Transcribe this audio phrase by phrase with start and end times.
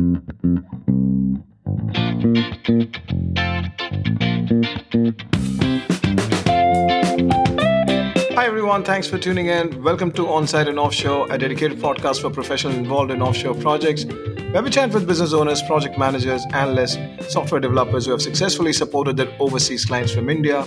[0.00, 0.06] Hi
[8.46, 9.82] everyone, thanks for tuning in.
[9.82, 14.62] Welcome to Onsite and Offshore, a dedicated podcast for professionals involved in offshore projects, where
[14.62, 16.96] we chat with business owners, project managers, analysts,
[17.30, 20.62] software developers who have successfully supported their overseas clients from India,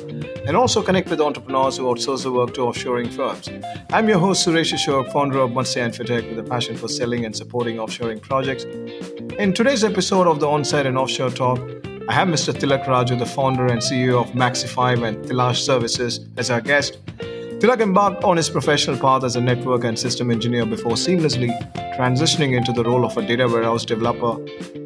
[0.45, 3.50] and also connect with entrepreneurs who outsource the work to offshoring firms.
[3.91, 7.36] I'm your host Suresh Ashok, founder of Matsya Infotech, with a passion for selling and
[7.36, 8.65] supporting offshoring projects.
[9.39, 11.59] In today's episode of the Onsite and Offshore Talk,
[12.07, 12.53] I have Mr.
[12.53, 16.99] Thilak Raju, the founder and CEO of Maxyfi and Thilash Services, as our guest.
[17.17, 21.49] Thilak embarked on his professional path as a network and system engineer before seamlessly
[21.98, 24.38] transitioning into the role of a data warehouse developer.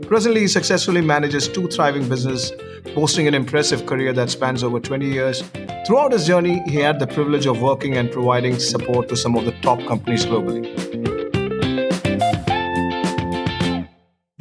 [0.07, 2.53] Presently, he successfully manages two thriving businesses,
[2.95, 5.43] boasting an impressive career that spans over 20 years.
[5.85, 9.43] Throughout his journey, he had the privilege of working and providing support to some of
[9.43, 11.16] the top companies globally.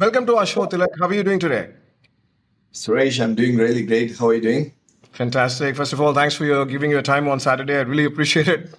[0.07, 0.87] Welcome to our show, Thilak.
[0.97, 1.67] How are you doing today?
[2.73, 4.17] Suresh, I'm doing really great.
[4.17, 4.71] How are you doing?
[5.11, 5.75] Fantastic.
[5.75, 7.75] First of all, thanks for your giving your time on Saturday.
[7.75, 8.69] I really appreciate it.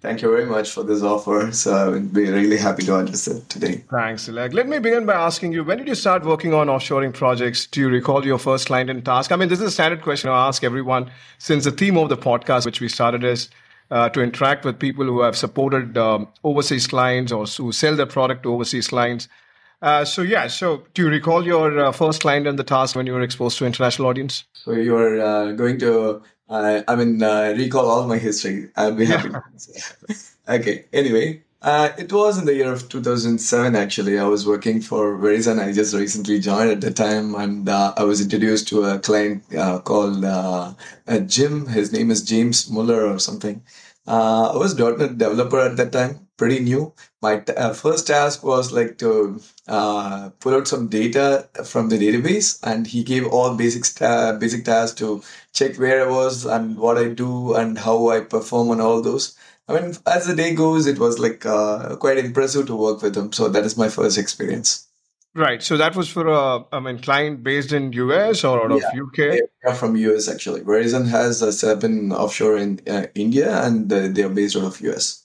[0.00, 1.52] Thank you very much for this offer.
[1.52, 3.84] So I would be really happy to address it today.
[3.90, 4.54] Thanks, Thilak.
[4.54, 7.66] Let me begin by asking you, when did you start working on offshoring projects?
[7.66, 9.32] Do you recall your first client and task?
[9.32, 12.16] I mean, this is a standard question I ask everyone since the theme of the
[12.16, 13.50] podcast, which we started is
[13.90, 18.06] uh, to interact with people who have supported um, overseas clients or who sell their
[18.06, 19.28] product to overseas clients.
[19.84, 23.06] Uh, so yeah, so do you recall your uh, first client and the task when
[23.06, 24.44] you were exposed to international audience?
[24.54, 28.70] So you're uh, going to, uh, I mean, uh, recall all my history.
[28.76, 29.28] I'll be happy.
[30.48, 30.86] okay.
[30.90, 33.76] Anyway, uh, it was in the year of 2007.
[33.76, 35.62] Actually, I was working for Verizon.
[35.62, 39.42] I just recently joined at the time, and I was introduced to a client
[39.84, 40.24] called
[41.26, 41.66] Jim.
[41.66, 43.62] His name is James Muller or something.
[44.06, 46.92] I was .NET developer at that time pretty new.
[47.22, 51.98] My t- uh, first task was like to uh, pull out some data from the
[51.98, 56.76] database, and he gave all basic sta- basic tasks to check where I was and
[56.76, 59.36] what I do and how I perform on all those.
[59.68, 63.16] I mean, as the day goes, it was like uh, quite impressive to work with
[63.16, 63.32] him.
[63.32, 64.88] So that is my first experience.
[65.34, 65.62] Right.
[65.62, 69.08] So that was for a, I mean, client based in US or out yeah, of
[69.08, 69.40] UK?
[69.64, 70.60] Yeah, from US actually.
[70.60, 74.64] Verizon has a setup in offshore in uh, India, and uh, they are based out
[74.64, 75.23] of US.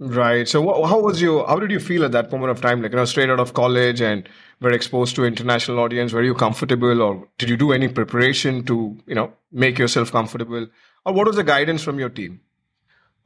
[0.00, 0.48] Right.
[0.48, 1.44] So, what, how was you?
[1.46, 2.82] How did you feel at that moment of time?
[2.82, 4.28] Like, you know, straight out of college and
[4.60, 6.12] were exposed to international audience.
[6.12, 10.66] Were you comfortable, or did you do any preparation to, you know, make yourself comfortable,
[11.04, 12.40] or what was the guidance from your team?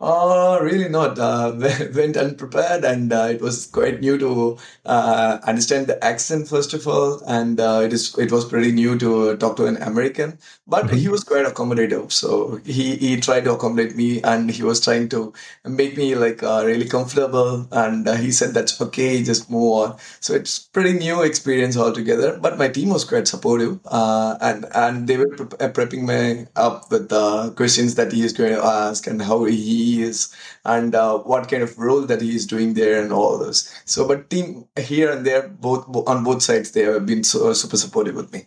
[0.00, 1.19] Uh, really not.
[1.19, 1.53] Uh,
[1.94, 6.86] went unprepared, and uh, it was quite new to uh, understand the accent first of
[6.86, 10.38] all, and uh, it is it was pretty new to talk to an American.
[10.69, 10.97] But mm-hmm.
[10.98, 15.09] he was quite accommodative, so he he tried to accommodate me, and he was trying
[15.09, 15.32] to
[15.64, 17.66] make me like uh, really comfortable.
[17.72, 19.97] And he said that's okay, just move on.
[20.20, 22.38] So it's pretty new experience altogether.
[22.38, 27.09] But my team was quite supportive, and and they were pre- prepping me up with
[27.09, 30.34] the questions that he is going to ask and how he is
[30.65, 33.75] and uh, what kind of role that he is doing there and all those.
[33.84, 37.76] So, but team here and there, both on both sides, they have been so super
[37.76, 38.47] supportive with me.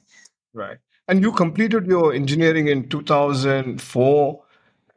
[0.53, 0.77] Right.
[1.07, 4.43] And you completed your engineering in 2004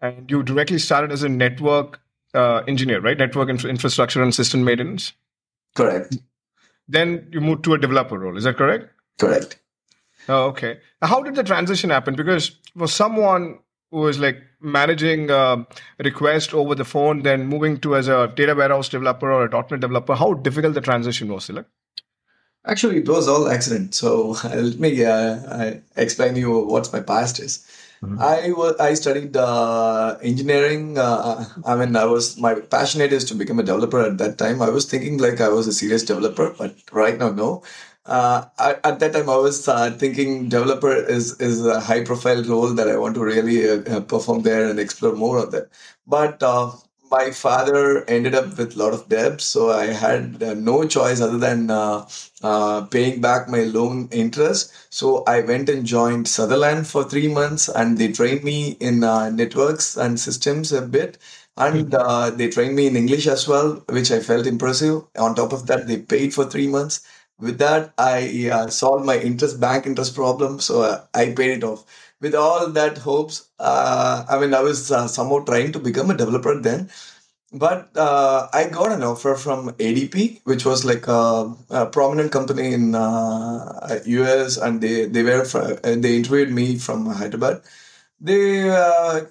[0.02, 2.00] and you directly started as a network
[2.34, 3.16] uh, engineer, right?
[3.16, 5.12] Network inf- infrastructure and system maintenance.
[5.74, 6.18] Correct.
[6.86, 8.36] Then you moved to a developer role.
[8.36, 8.90] Is that correct?
[9.18, 9.58] Correct.
[10.28, 10.78] Oh, okay.
[11.02, 12.14] How did the transition happen?
[12.14, 13.58] Because for someone
[13.90, 15.66] who was like managing a
[15.98, 19.80] request over the phone, then moving to as a data warehouse developer or a .NET
[19.80, 21.66] developer, how difficult the transition was, Thilak?
[22.66, 23.94] Actually, it was all accident.
[23.94, 27.66] So let me uh, explain you what my past is.
[28.02, 28.20] Mm-hmm.
[28.20, 30.98] I was I studied uh, engineering.
[30.98, 34.60] Uh, I mean, I was my passionate is to become a developer at that time.
[34.60, 37.62] I was thinking like I was a serious developer, but right now, no
[38.06, 42.68] uh, at that time I was uh, thinking developer is is a high profile role
[42.74, 45.68] that I want to really uh, uh perform there and explore more of that.
[46.06, 46.72] But uh,
[47.10, 51.20] my father ended up with a lot of debt, so I had uh, no choice
[51.20, 51.68] other than
[52.90, 54.72] paying back my loan interest.
[54.90, 59.96] So I went and joined Sutherland for three months, and they trained me in networks
[59.96, 61.18] and systems a bit
[61.56, 65.04] and uh, they trained me in English as well, which I felt impressive.
[65.16, 67.06] On top of that, they paid for three months,
[67.40, 71.64] with that i uh, solved my interest bank interest problem so uh, i paid it
[71.64, 71.84] off.
[72.20, 76.16] With all that hopes uh, i mean i was uh, somehow trying to become a
[76.16, 76.88] developer then
[77.52, 82.72] but uh, i got an offer from adp which was like a, a prominent company
[82.74, 85.44] in us and they they were
[85.84, 87.62] they interviewed me from hyderabad.
[88.20, 88.68] They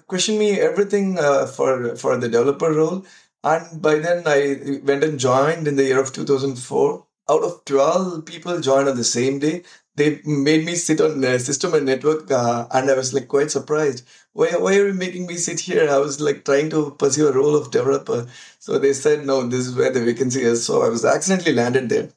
[0.06, 1.16] questioned me everything
[1.56, 3.04] for for the developer role
[3.42, 4.40] and by then i
[4.84, 9.04] went and joined in the year of 2004 out of 12 people joined on the
[9.04, 9.62] same day,
[9.96, 13.50] they made me sit on the system and network uh, and i was like quite
[13.50, 14.04] surprised.
[14.32, 15.88] Why, why are you making me sit here?
[15.88, 18.26] I was like trying to pursue a role of developer.
[18.58, 20.64] So they said no this is where the vacancy is.
[20.66, 22.10] So i was accidentally landed there.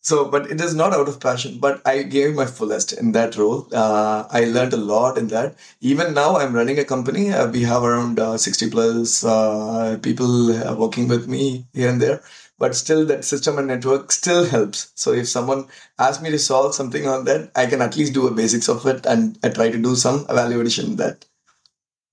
[0.00, 3.36] So but it is not out of passion but i gave my fullest in that
[3.36, 3.68] role.
[3.72, 5.56] Uh, i learned a lot in that.
[5.80, 7.30] Even now i'm running a company.
[7.32, 12.00] Uh, we have around uh, 60 plus uh, people uh, working with me here and
[12.02, 12.22] there
[12.58, 14.92] but still that system and network still helps.
[14.94, 15.66] So if someone
[15.98, 18.84] asks me to solve something on that i can at least do a basics of
[18.86, 21.24] it and i try to do some evaluation that.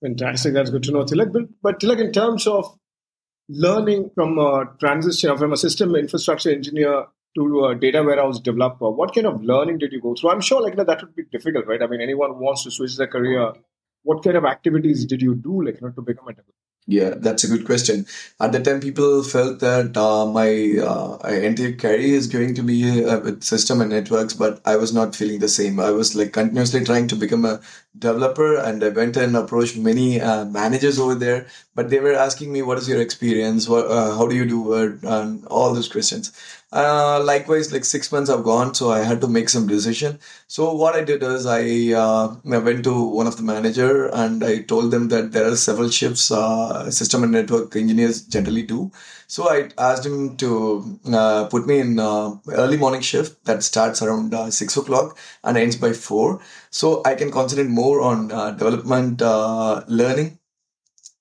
[0.01, 0.53] Fantastic.
[0.53, 1.31] That's good to know thilak.
[1.33, 2.77] But, but thilak in terms of
[3.49, 7.05] learning from a transition from a system infrastructure engineer
[7.37, 10.31] to a data warehouse developer what kind of learning did you go through?
[10.31, 11.81] I'm sure like that would be difficult right?
[11.81, 13.53] I mean anyone wants to switch their career
[14.03, 17.15] what kind of activities did you do like you know, to become a developer yeah,
[17.17, 18.05] that's a good question.
[18.39, 23.03] At the time, people felt that uh, my uh, entire career is going to be
[23.03, 25.79] uh, with system and networks, but I was not feeling the same.
[25.79, 27.59] I was like continuously trying to become a
[27.97, 32.53] developer, and I went and approached many uh, managers over there, but they were asking
[32.53, 33.67] me, "What is your experience?
[33.67, 36.31] What, uh, how do you do it?" and all those questions.
[36.71, 40.19] Uh, likewise, like six months have gone, so I had to make some decision.
[40.47, 44.43] So what I did is I, uh, I went to one of the manager and
[44.43, 48.91] I told them that there are several shifts uh, system and network engineers generally do.
[49.27, 54.01] So I asked him to uh, put me in uh, early morning shift that starts
[54.01, 56.41] around uh, six o'clock and ends by four.
[56.71, 58.27] So I can concentrate more on
[58.57, 60.39] development, learning,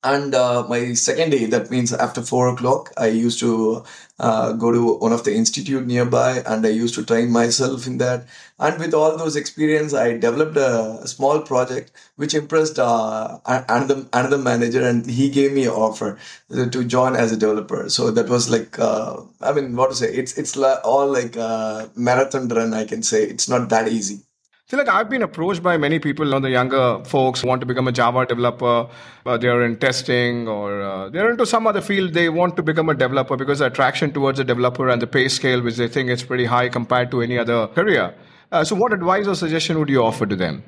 [0.05, 3.85] and uh, my second day, that means after four o'clock, I used to
[4.21, 7.99] uh, go to one of the institute nearby, and I used to train myself in
[7.99, 8.27] that.
[8.59, 14.39] And with all those experience, I developed a, small project which impressed uh, another another
[14.39, 16.19] manager, and he gave me an offer
[16.51, 17.89] to join as a developer.
[17.89, 20.13] So that was like, uh, I mean, what to say?
[20.13, 22.75] It's it's all like a marathon run.
[22.75, 24.21] I can say it's not that easy.
[24.67, 27.67] See, like I've been approached by many people, you know, the younger folks want to
[27.67, 28.89] become a Java developer.
[29.27, 32.15] Uh, they're in testing or uh, they're into some other field.
[32.15, 35.29] They want to become a developer because the attraction towards a developer and the pay
[35.29, 38.15] scale, which they think is pretty high compared to any other career.
[38.51, 40.63] Uh, so, what advice or suggestion would you offer to them?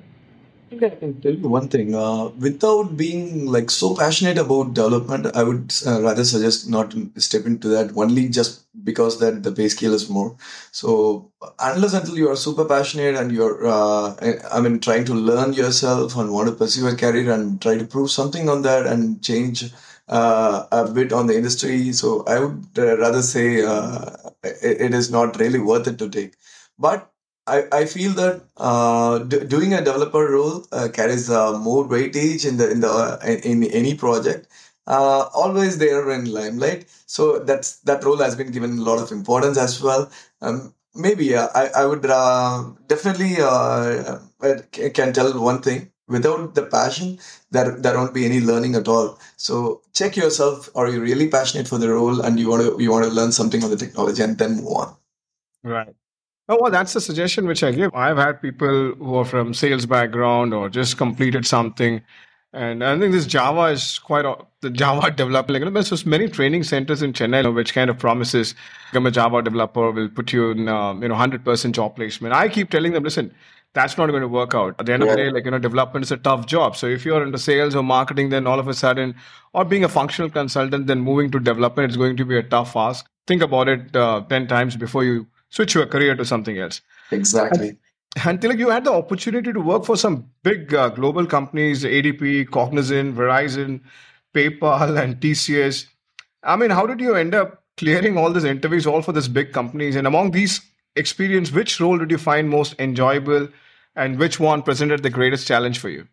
[0.68, 1.94] Think I can tell you one thing.
[1.94, 7.46] Uh, without being like so passionate about development, I would uh, rather suggest not step
[7.46, 10.36] into that only just because that the pay scale is more.
[10.72, 11.30] So
[11.60, 14.16] unless until you are super passionate and you're, uh,
[14.50, 17.84] I mean, trying to learn yourself and want to pursue a career and try to
[17.86, 19.72] prove something on that and change
[20.08, 21.92] uh, a bit on the industry.
[21.92, 24.10] So I would uh, rather say uh,
[24.42, 26.34] it, it is not really worth it to take.
[26.78, 27.10] But
[27.46, 32.46] I, I feel that uh, d- doing a developer role uh, carries uh, more weightage
[32.48, 34.48] in the in the uh, in any project.
[34.86, 39.10] Uh, always there in limelight, so that's that role has been given a lot of
[39.12, 40.10] importance as well.
[40.40, 43.36] Um, maybe I I would uh, definitely
[44.94, 45.90] can tell one thing.
[46.08, 47.18] Without the passion,
[47.50, 49.18] there there won't be any learning at all.
[49.36, 52.92] So check yourself: Are you really passionate for the role, and you want to you
[52.92, 54.96] want to learn something on the technology, and then move on.
[55.64, 55.94] Right.
[56.48, 57.92] Oh, well, that's the suggestion which I give.
[57.94, 62.02] I've had people who are from sales background or just completed something.
[62.52, 65.52] And I think this Java is quite a, the Java developer.
[65.52, 68.54] Like, there's just many training centers in Chennai which kind of promises
[68.90, 72.32] become a Java developer will put you in um, you know 100% job placement.
[72.32, 73.34] I keep telling them, listen,
[73.74, 74.76] that's not going to work out.
[74.78, 75.10] At the end yeah.
[75.10, 76.76] of the day, like you know, development is a tough job.
[76.76, 79.16] So if you're into sales or marketing, then all of a sudden,
[79.52, 82.76] or being a functional consultant, then moving to development, it's going to be a tough
[82.76, 83.04] ask.
[83.26, 86.80] Think about it uh, ten times before you switch your career to something else.
[87.10, 87.78] Exactly.
[88.24, 92.50] And, and you had the opportunity to work for some big uh, global companies, ADP,
[92.50, 93.80] Cognizant, Verizon,
[94.34, 95.86] PayPal, and TCS.
[96.42, 99.52] I mean, how did you end up clearing all these interviews, all for these big
[99.52, 99.96] companies?
[99.96, 100.60] And among these
[100.94, 103.48] experience, which role did you find most enjoyable,
[103.94, 106.06] and which one presented the greatest challenge for you?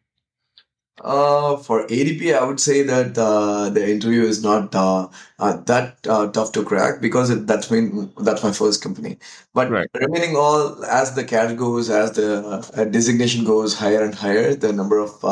[1.01, 5.07] Uh, for ADP, I would say that uh, the interview is not uh,
[5.39, 9.17] uh that uh, tough to crack because it, that's been that's my first company.
[9.55, 9.87] But right.
[9.95, 12.43] remaining all as the cash goes, as the
[12.75, 15.23] uh, designation goes higher and higher, the number of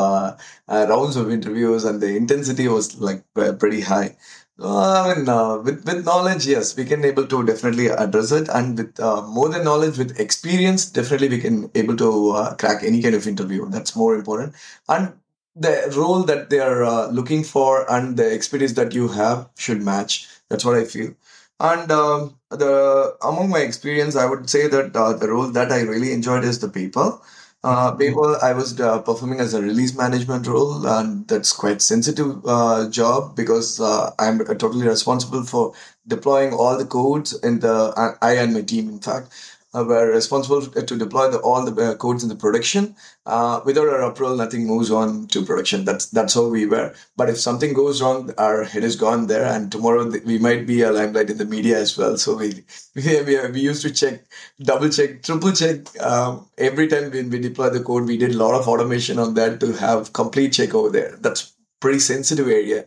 [0.68, 3.24] rounds of interviews and the intensity was like
[3.60, 4.18] pretty high.
[4.60, 5.26] I mean,
[5.64, 9.64] with with knowledge, yes, we can able to definitely address it, and with more than
[9.64, 13.70] knowledge, with experience, definitely we can able to crack any kind of interview.
[13.70, 14.54] That's more important,
[14.90, 15.14] and
[15.56, 19.82] the role that they are uh, looking for and the expertise that you have should
[19.84, 20.28] match.
[20.50, 21.14] That's what I feel.
[21.60, 25.82] And um, the among my experience, I would say that uh, the role that I
[25.82, 27.22] really enjoyed is the PayPal.
[27.64, 32.44] Uh, PayPal, I was uh, performing as a release management role, and that's quite sensitive
[32.48, 35.74] uh, job because uh, I'm totally responsible for
[36.08, 37.94] deploying all the codes in the.
[38.22, 41.96] I and my team, in fact, uh, were responsible to deploy the, all the uh,
[41.96, 42.96] codes in the production.
[43.26, 45.86] Uh, without our approval, nothing moves on to production.
[45.86, 46.94] That's that's how we were.
[47.16, 50.82] But if something goes wrong, our head is gone there, and tomorrow we might be
[50.82, 52.18] a limelight in the media as well.
[52.18, 54.26] So we we, we, we used to check,
[54.62, 58.08] double check, triple check um, every time when we deploy the code.
[58.08, 61.16] We did a lot of automation on that to have complete check over there.
[61.20, 62.86] That's pretty sensitive area.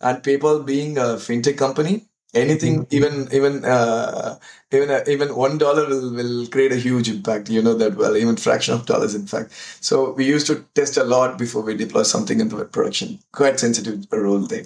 [0.00, 2.96] And PayPal being a fintech company, anything mm-hmm.
[2.96, 4.38] even even uh,
[4.72, 8.16] even uh, even one dollar will, will create a huge impact you know that well
[8.16, 9.52] even fraction of dollars in fact.
[9.80, 13.18] So we used to test a lot before we deploy something into production.
[13.32, 14.64] Quite sensitive role there.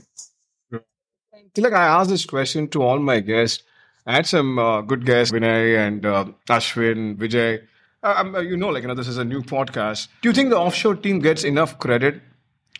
[1.58, 3.62] Like i asked this question to all my guests.
[4.06, 7.62] I had some uh, good guests vinay and uh, ashwin vijay.
[8.02, 10.08] Uh, um, uh, you know like you know this is a new podcast.
[10.20, 12.20] Do you think the offshore team gets enough credit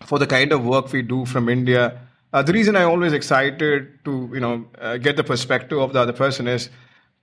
[0.04, 1.98] for the kind of work we do from india
[2.36, 6.00] uh, the reason I'm always excited to you know uh, get the perspective of the
[6.00, 6.68] other person is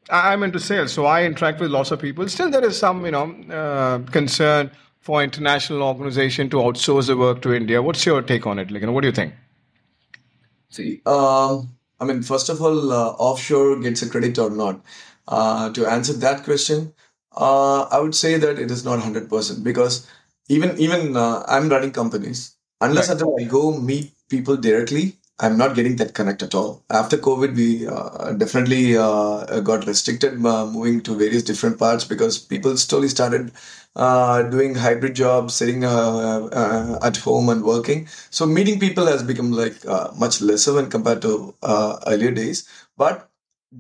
[0.09, 2.27] I'm into sales, so I interact with lots of people.
[2.27, 3.25] Still, there is some you know
[3.59, 7.81] uh, concern for international organization to outsource the work to India.
[7.81, 8.71] What's your take on it?
[8.71, 9.35] Like, you know, what do you think?
[10.69, 14.81] See, um, I mean, first of all, uh, offshore gets a credit or not.
[15.27, 16.91] Uh, to answer that question,
[17.37, 20.07] uh, I would say that it is not hundred percent because
[20.49, 22.52] even even I'm running companies
[22.83, 23.19] unless right.
[23.21, 26.83] until I go meet people directly, I'm not getting that connect at all.
[26.89, 32.37] After COVID, we uh, definitely uh, got restricted uh, moving to various different parts because
[32.37, 33.51] people slowly started
[33.95, 38.07] uh, doing hybrid jobs, sitting uh, uh, at home and working.
[38.29, 39.83] So meeting people has become like
[40.17, 41.55] much lesser when compared to
[42.07, 42.67] earlier days.
[42.95, 43.29] But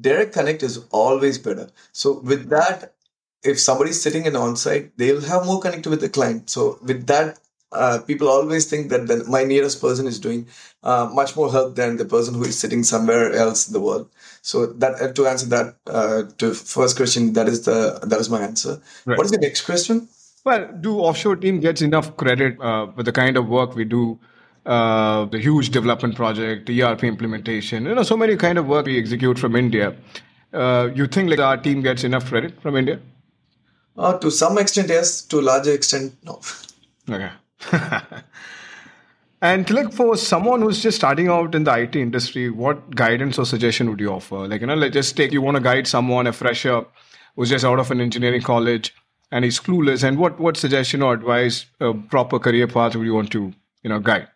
[0.01, 1.69] direct connect is always better.
[1.91, 2.95] So with that,
[3.43, 6.49] if somebody's sitting in on-site, they'll have more connect with the client.
[6.49, 7.39] So with that
[7.73, 10.47] uh, people always think that the, my nearest person is doing
[10.83, 14.09] uh, much more help than the person who is sitting somewhere else in the world.
[14.41, 18.29] So that uh, to answer that uh, to first question, that is the that is
[18.29, 18.81] my answer.
[19.05, 19.17] Right.
[19.17, 20.07] What is the next question?
[20.45, 24.19] Well, do offshore team gets enough credit uh, for the kind of work we do?
[24.65, 28.97] Uh, the huge development project, ERP implementation, you know, so many kind of work we
[28.97, 29.93] execute from India.
[30.95, 32.97] you think like our team gets enough credit from India?
[34.21, 35.21] to some extent, yes.
[35.23, 36.39] To a larger extent, no.
[37.09, 37.29] Okay.
[39.41, 43.45] and like for someone who's just starting out in the IT industry, what guidance or
[43.45, 44.47] suggestion would you offer?
[44.47, 46.85] Like, you know, let's just take you want to guide someone, a fresher
[47.35, 48.93] who's just out of an engineering college
[49.31, 50.03] and he's clueless.
[50.03, 53.53] And what what suggestion or advice, a proper career path would you want to,
[53.83, 54.27] you know, guide?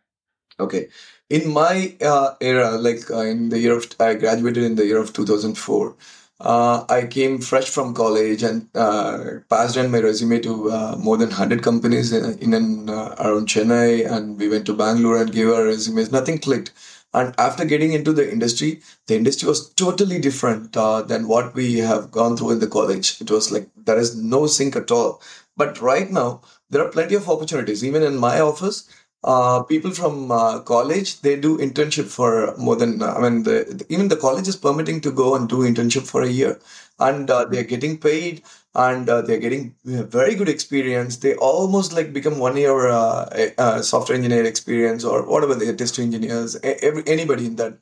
[0.59, 0.87] Okay.
[1.29, 4.97] In my uh, era, like uh, in the year of, I graduated in the year
[4.97, 5.95] of 2004
[6.39, 11.17] uh, I came fresh from college and uh, passed on my resume to uh, more
[11.17, 14.09] than 100 companies in, in and uh, around Chennai.
[14.09, 16.11] And we went to Bangalore and gave our resumes.
[16.11, 16.71] Nothing clicked.
[17.13, 21.77] And after getting into the industry, the industry was totally different uh, than what we
[21.79, 23.19] have gone through in the college.
[23.19, 25.21] It was like there is no sync at all.
[25.55, 27.83] But right now, there are plenty of opportunities.
[27.83, 28.87] Even in my office,
[29.23, 34.07] uh, people from uh, college they do internship for more than i mean the, even
[34.07, 36.59] the college is permitting to go and do internship for a year.
[36.99, 38.41] And uh, they're getting paid
[38.73, 41.17] and uh, they're getting very good experience.
[41.17, 45.99] They almost like become one year uh, uh, software engineer experience or whatever they're test
[45.99, 47.77] engineers every, anybody in that.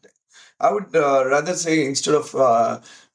[0.59, 2.35] I would rather say instead of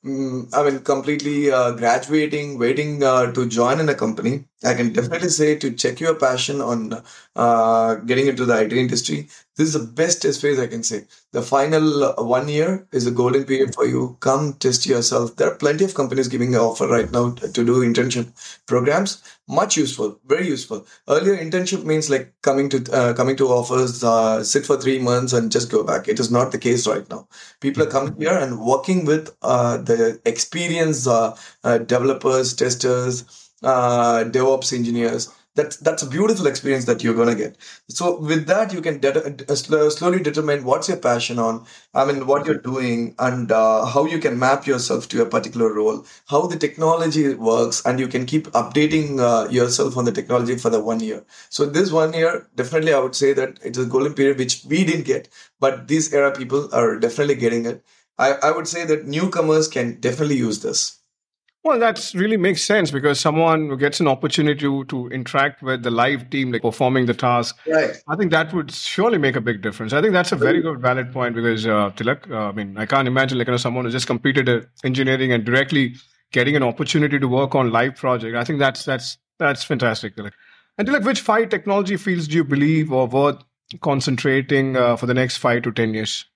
[0.05, 4.93] Mm, I mean, completely uh, graduating, waiting uh, to join in a company, I can
[4.93, 7.03] definitely say to check your passion on
[7.35, 9.29] uh, getting into the IT industry.
[9.57, 11.07] This is the best test phase I can say.
[11.33, 14.19] The final uh, one year is a golden period for you.
[14.21, 15.37] Come test yourself.
[15.37, 18.29] There are plenty of companies giving an offer right now to do internship
[18.67, 19.23] programs.
[19.49, 20.87] Much useful, very useful.
[21.09, 25.33] Earlier, internship means like coming to uh, coming to offers, uh, sit for three months
[25.33, 26.07] and just go back.
[26.07, 27.27] It is not the case right now.
[27.61, 31.09] People are coming here and working with the experienced
[31.87, 35.31] developers, testers, uh, DevOps engineers.
[35.57, 37.57] That's that's a beautiful experience that you're gonna get.
[37.89, 39.55] So with that, you can de- uh,
[39.91, 41.67] slowly determine what's your passion on.
[41.93, 45.73] I mean, what you're doing and uh, how you can map yourself to a particular
[45.75, 50.57] role, how the technology works, and you can keep updating uh, yourself on the technology
[50.57, 51.25] for the one year.
[51.49, 54.85] So this one year, definitely, I would say that it's a golden period which we
[54.85, 57.85] didn't get, but these era people are definitely getting it.
[58.19, 61.00] I, I would say that newcomers can definitely use this.
[61.63, 65.83] Well, that really makes sense because someone who gets an opportunity to, to interact with
[65.83, 68.03] the live team, like performing the task, right.
[68.09, 69.93] I think that would surely make a big difference.
[69.93, 72.87] I think that's a very good, valid point because, uh, Thilak, uh, I mean, I
[72.87, 75.97] can't imagine like you know, someone who just completed engineering and directly
[76.33, 78.37] getting an opportunity to work on live project.
[78.37, 80.15] I think that's that's That's fantastic.
[80.17, 80.33] Thilak.
[80.79, 83.43] And Thilak, which five technology fields do you believe are worth
[83.81, 86.27] concentrating uh, for the next five to 10 years?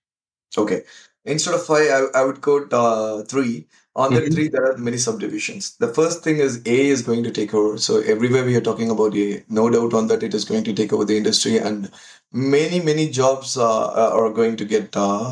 [0.56, 0.82] Okay.
[1.26, 3.66] Instead of five, I, I would go uh, three.
[3.96, 4.24] On mm-hmm.
[4.24, 5.76] the three, there are many subdivisions.
[5.76, 7.78] The first thing is A is going to take over.
[7.78, 10.72] So everywhere we are talking about A, no doubt on that it is going to
[10.72, 11.90] take over the industry, and
[12.34, 14.96] many many jobs uh, are going to get.
[14.96, 15.22] Uh,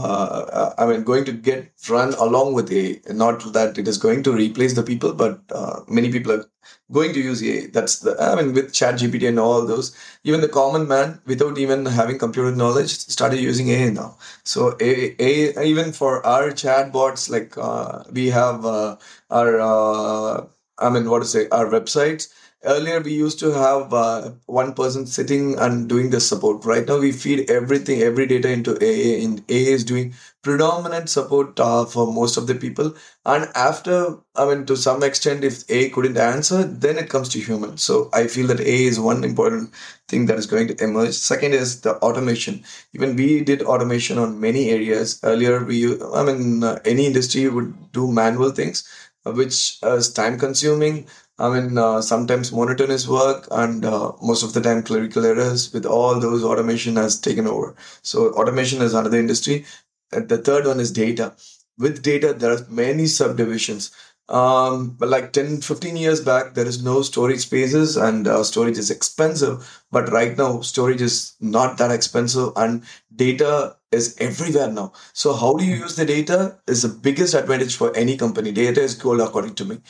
[0.60, 3.00] uh, I mean, going to get run along with A.
[3.12, 6.46] Not that it is going to replace the people, but uh, many people are
[6.92, 7.66] going to use AI.
[7.72, 11.58] That's the, I mean, with Chat GPT and all those, even the common man, without
[11.58, 14.16] even having computer knowledge, started using AI now.
[14.44, 18.96] So AI, AI even for our chatbots, like uh, we have uh,
[19.30, 20.46] our, uh,
[20.78, 22.32] I mean, what to say, our websites
[22.64, 26.64] earlier we used to have uh, one person sitting and doing the support.
[26.64, 31.58] Right now we feed everything every data into aa and aa is doing predominant support
[31.60, 32.94] uh, for most of the people.
[33.24, 37.40] And after i mean to some extent if a couldn't answer then it comes to
[37.40, 37.76] human.
[37.78, 39.70] So i feel that a is one important
[40.08, 41.14] thing that is going to emerge.
[41.14, 42.62] Second is the automation.
[42.94, 45.18] Even we did automation on many areas.
[45.22, 45.78] Earlier we
[46.20, 48.84] i mean uh, any industry would do manual things
[49.26, 51.06] uh, which is time consuming
[51.42, 55.84] I mean, uh, sometimes monotonous work and uh, most of the time clerical errors with
[55.84, 57.74] all those automation has taken over.
[58.02, 59.64] So automation is another industry.
[60.12, 61.34] And the third one is data.
[61.78, 63.90] With data, there are many subdivisions.
[64.28, 68.78] Um, but like 10, 15 years back, there is no storage spaces and uh, storage
[68.78, 69.82] is expensive.
[69.90, 72.84] But right now, storage is not that expensive and
[73.16, 74.92] data is everywhere now.
[75.12, 78.52] So how do you use the data is the biggest advantage for any company.
[78.52, 79.80] Data is gold according to me.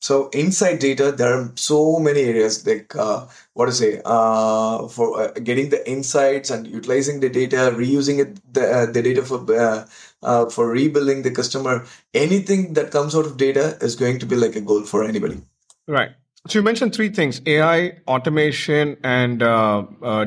[0.00, 5.20] So inside data, there are so many areas like uh, what to say uh, for
[5.20, 9.44] uh, getting the insights and utilizing the data, reusing it the, uh, the data for
[9.54, 9.86] uh,
[10.22, 11.84] uh, for rebuilding the customer.
[12.14, 15.42] Anything that comes out of data is going to be like a goal for anybody.
[15.86, 16.12] Right.
[16.48, 19.40] So you mentioned three things: AI, automation, and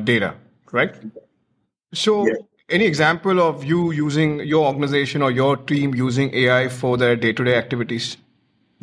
[0.06, 0.36] data.
[0.72, 0.96] Right.
[1.94, 2.28] So.
[2.28, 2.34] Yeah.
[2.70, 7.56] Any example of you using your organization or your team using AI for their day-to-day
[7.56, 8.16] activities?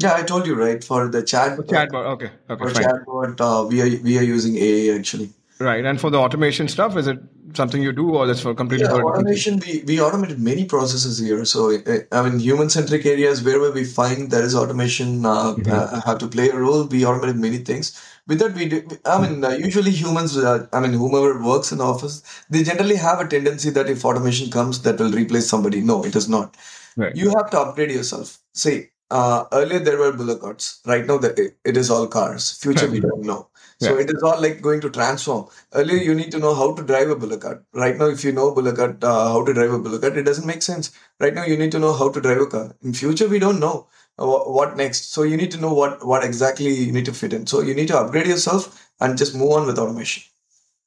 [0.00, 1.56] Yeah, I told you right for the chat.
[1.56, 2.84] For chatbot, okay, okay, for fine.
[2.84, 5.30] chatbot, uh, we are we are using AI actually.
[5.58, 7.18] Right, and for the automation stuff, is it
[7.52, 8.86] something you do, or that's for completely?
[8.86, 9.58] Yeah, automation.
[9.58, 11.44] We we automated many processes here.
[11.44, 15.70] So eh, I mean, human centric areas wherever we find there is automation uh, mm-hmm.
[15.70, 16.84] uh, have to play a role.
[16.84, 17.92] We automated many things.
[18.26, 18.82] With that, we do.
[19.04, 20.38] I mean, uh, usually humans.
[20.38, 24.04] Uh, I mean, whomever works in the office, they generally have a tendency that if
[24.04, 25.82] automation comes, that will replace somebody.
[25.82, 26.56] No, it is not.
[26.96, 27.14] Right.
[27.14, 28.38] You have to upgrade yourself.
[28.54, 30.80] See, uh, earlier there were bullock carts.
[30.86, 32.52] Right now, the, it is all cars.
[32.52, 33.48] Future we don't know.
[33.80, 34.04] So yeah.
[34.04, 35.48] it is all like going to transform.
[35.72, 37.64] Earlier, you need to know how to drive a bullock cart.
[37.72, 40.24] Right now, if you know bullock cart, uh, how to drive a bullock cart, it
[40.24, 40.92] doesn't make sense.
[41.18, 42.76] Right now, you need to know how to drive a car.
[42.82, 45.12] In future, we don't know uh, what next.
[45.12, 47.46] So you need to know what what exactly you need to fit in.
[47.46, 50.24] So you need to upgrade yourself and just move on with automation.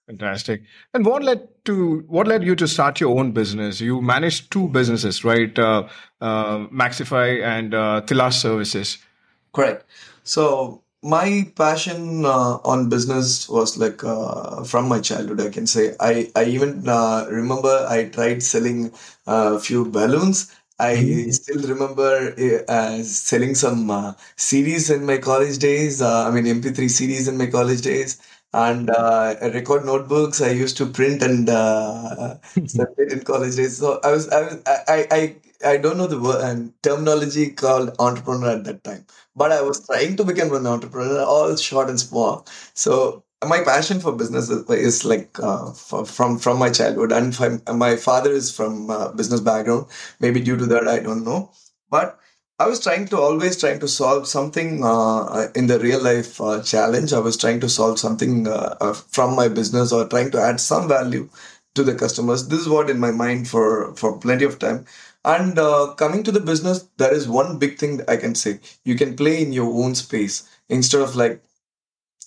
[0.07, 0.63] Fantastic.
[0.93, 3.79] And what led to what led you to start your own business?
[3.79, 5.57] You managed two businesses, right?
[5.57, 5.87] Uh,
[6.19, 8.97] uh, Maxyfi and uh, Thilash Services.
[9.53, 9.85] Correct.
[10.23, 15.39] So my passion uh, on business was like uh, from my childhood.
[15.39, 18.91] I can say I I even uh, remember I tried selling
[19.25, 20.53] a few balloons.
[20.79, 21.29] I mm-hmm.
[21.31, 22.35] still remember
[22.67, 26.01] uh, selling some uh, CDs in my college days.
[26.01, 28.19] Uh, I mean MP3 CDs in my college days
[28.53, 33.77] and uh, record notebooks I used to print and uh, in college days.
[33.77, 35.35] So I was I was I I,
[35.65, 39.85] I don't know the word and terminology called entrepreneur at that time, but I was
[39.85, 42.45] trying to become an entrepreneur, all short and small.
[42.73, 47.37] So my passion for business is, is like uh, for, from from my childhood, and
[47.77, 49.87] my father is from uh, business background.
[50.19, 51.51] Maybe due to that, I don't know,
[51.89, 52.19] but
[52.63, 56.63] I was trying to always trying to solve something uh, in the real life uh,
[56.63, 57.11] challenge.
[57.11, 60.61] I was trying to solve something uh, uh, from my business or trying to add
[60.61, 61.27] some value
[61.75, 62.47] to the customers.
[62.47, 64.85] This is what in my mind for for plenty of time.
[65.25, 68.95] And uh, coming to the business, there is one big thing I can say: you
[68.95, 71.43] can play in your own space instead of like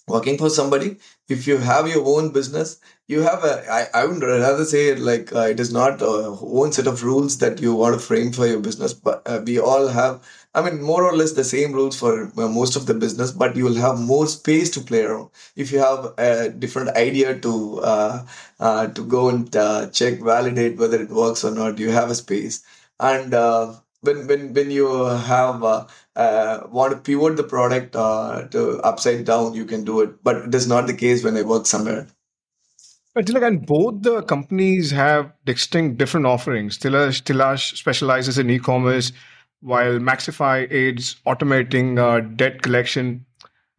[0.08, 0.96] working for somebody
[1.28, 5.32] if you have your own business you have a i, I would rather say like
[5.32, 6.12] uh, it is not a
[6.60, 9.58] own set of rules that you want to frame for your business but uh, we
[9.58, 10.22] all have
[10.54, 13.56] i mean more or less the same rules for uh, most of the business but
[13.56, 17.80] you will have more space to play around if you have a different idea to
[17.80, 18.24] uh,
[18.60, 22.14] uh, to go and uh, check validate whether it works or not you have a
[22.14, 22.62] space
[23.00, 23.32] and
[24.06, 24.88] when when when you
[25.30, 25.86] have uh,
[26.24, 30.22] uh, want to pivot the product uh, to upside down, you can do it.
[30.22, 32.06] But it is not the case when I work somewhere.
[33.16, 36.78] Like, and both the companies have distinct different offerings.
[36.78, 39.10] Thilash, Thilash specializes in e-commerce,
[39.60, 43.24] while Maxyfi aids automating uh, debt collection.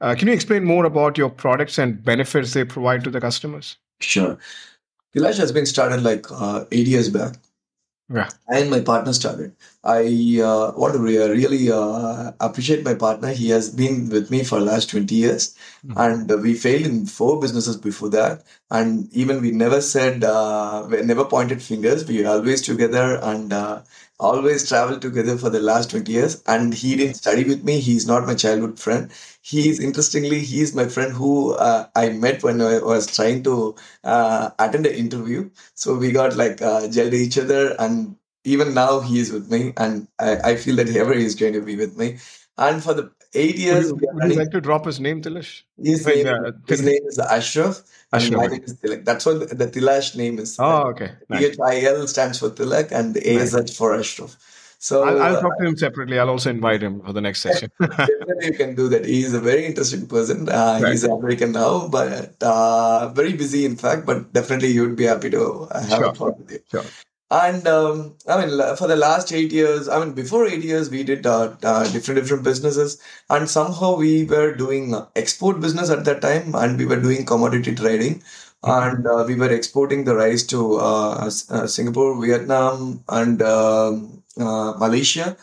[0.01, 3.77] Uh, can you explain more about your products and benefits they provide to the customers?
[3.99, 4.39] Sure.
[5.15, 7.35] Thilash has been started like uh, eight years back.
[8.09, 8.29] Yeah.
[8.47, 9.53] And my partner started.
[9.83, 13.33] I uh, want to re- really uh, appreciate my partner.
[13.33, 15.55] He has been with me for the last 20 years.
[15.85, 15.99] Mm-hmm.
[15.99, 18.43] And we failed in four businesses before that.
[18.71, 22.07] And even we never said, uh, we never pointed fingers.
[22.07, 23.81] We were always together and uh,
[24.19, 26.41] always traveled together for the last 20 years.
[26.47, 27.79] And he didn't study with me.
[27.79, 32.61] He's not my childhood friend he's interestingly he's my friend who uh, i met when
[32.61, 37.37] i was trying to uh, attend an interview so we got like uh, gelled each
[37.37, 41.35] other and even now he is with me and i, I feel that ever is
[41.35, 42.17] going to be with me
[42.57, 45.63] and for the eight years would you, would you like to drop his name tilash
[45.81, 49.05] his, Wait, name, uh, his name is ashraf and my name is Thilak.
[49.05, 50.55] That's what the, the Thilash name is.
[50.59, 51.11] Oh, okay.
[51.29, 51.41] Nice.
[51.41, 53.75] T-H-I-L stands for Thilak and the A nice.
[53.75, 54.37] for Ashraf.
[54.79, 56.19] So I'll, I'll talk to him separately.
[56.19, 57.71] I'll also invite him for the next session.
[58.41, 59.05] you can do that.
[59.05, 60.47] He's a very interesting person.
[60.47, 60.91] Uh, right.
[60.91, 64.05] He's American now, but uh, very busy, in fact.
[64.05, 66.09] But definitely, you would be happy to have sure.
[66.11, 66.59] a talk with you.
[66.69, 66.83] Sure.
[67.29, 71.03] And um, I mean, for the last eight years, I mean, before eight years, we
[71.03, 76.21] did uh, uh, different different businesses, and somehow we were doing export business at that
[76.21, 78.23] time, and we were doing commodity trading
[78.63, 84.73] and uh, we were exporting the rice to uh, uh, Singapore, Vietnam, and um, uh,
[84.79, 85.37] Malaysia.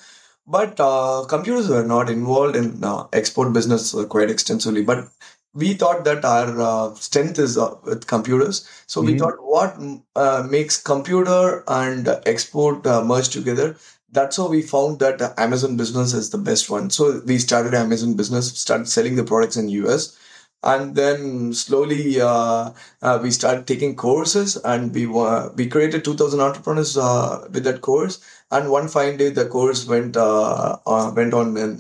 [0.47, 4.83] But uh, computers were not involved in uh, export business quite extensively.
[4.83, 5.09] But
[5.55, 8.69] we thought that our strength is with computers.
[8.87, 9.13] So mm-hmm.
[9.13, 13.77] we thought what makes computer and export merge together
[14.13, 16.89] that's how we found that Amazon business is the best one.
[16.89, 20.17] So we started Amazon business, started selling the products in US
[20.65, 22.71] and then slowly uh,
[23.03, 27.81] uh, we started taking courses and we uh, we created 2000 entrepreneurs uh, with that
[27.83, 31.79] course and one fine day the course went uh, uh, went on in,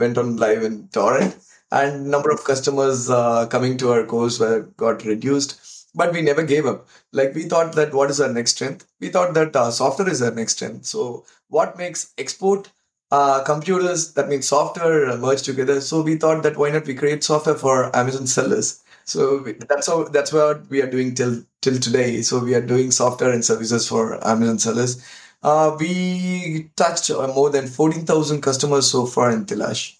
[0.00, 1.36] went on live in torrent
[1.72, 3.08] and number of customers
[3.50, 5.60] coming to our course were got reduced
[5.94, 9.08] but we never gave up like we thought that what is our next strength we
[9.08, 12.70] thought that software is our next strength so what makes export
[13.10, 15.80] uh, computers, that means software uh, merged together.
[15.80, 18.82] So we thought that why not we create software for Amazon sellers.
[19.04, 22.22] So that's how that's what we are doing till till today.
[22.22, 25.04] So we are doing software and services for Amazon sellers.
[25.42, 29.95] Uh, we touched uh, more than fourteen thousand customers so far in Thilash.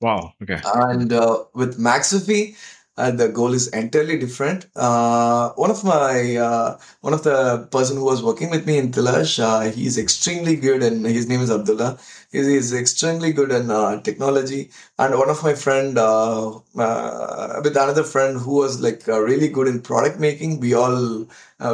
[0.00, 0.34] Wow.
[0.42, 0.60] Okay.
[0.64, 2.56] And uh, with Maxyfi,
[2.98, 4.66] and the goal is entirely different.
[4.74, 8.90] Uh, one of my uh, one of the person who was working with me in
[8.90, 11.98] Thilash, uh, he's extremely good, and his name is Abdullah.
[12.32, 14.70] He's, he's extremely good in uh, technology.
[14.98, 19.68] And one of my friend uh, uh, with another friend who was like really good
[19.68, 20.60] in product making.
[20.60, 21.26] We all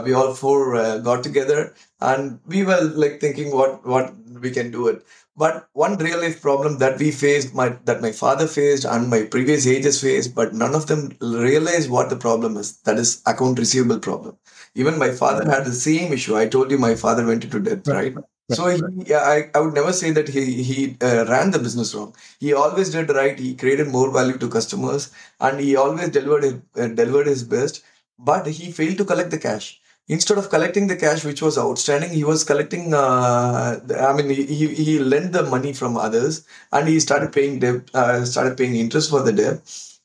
[0.04, 4.88] we all four got together, and we were like thinking what what we can do
[4.88, 5.04] it.
[5.36, 9.24] But one real life problem that we faced, my that my father faced and my
[9.24, 12.76] previous ages faced, but none of them realized what the problem is.
[12.82, 14.36] That is account receivable problem.
[14.74, 16.36] Even my father had the same issue.
[16.36, 18.14] I told you my father went into debt, right?
[18.14, 18.24] right?
[18.54, 21.94] So he, yeah, I, I would never say that he he uh, ran the business
[21.94, 22.14] wrong.
[22.40, 23.38] He always did right.
[23.38, 25.10] He created more value to customers,
[25.40, 27.82] and he always delivered his, uh, delivered his best.
[28.18, 32.10] But he failed to collect the cash instead of collecting the cash which was outstanding
[32.10, 36.98] he was collecting uh, i mean he, he lent the money from others and he
[36.98, 39.60] started paying debt uh, started paying interest for the debt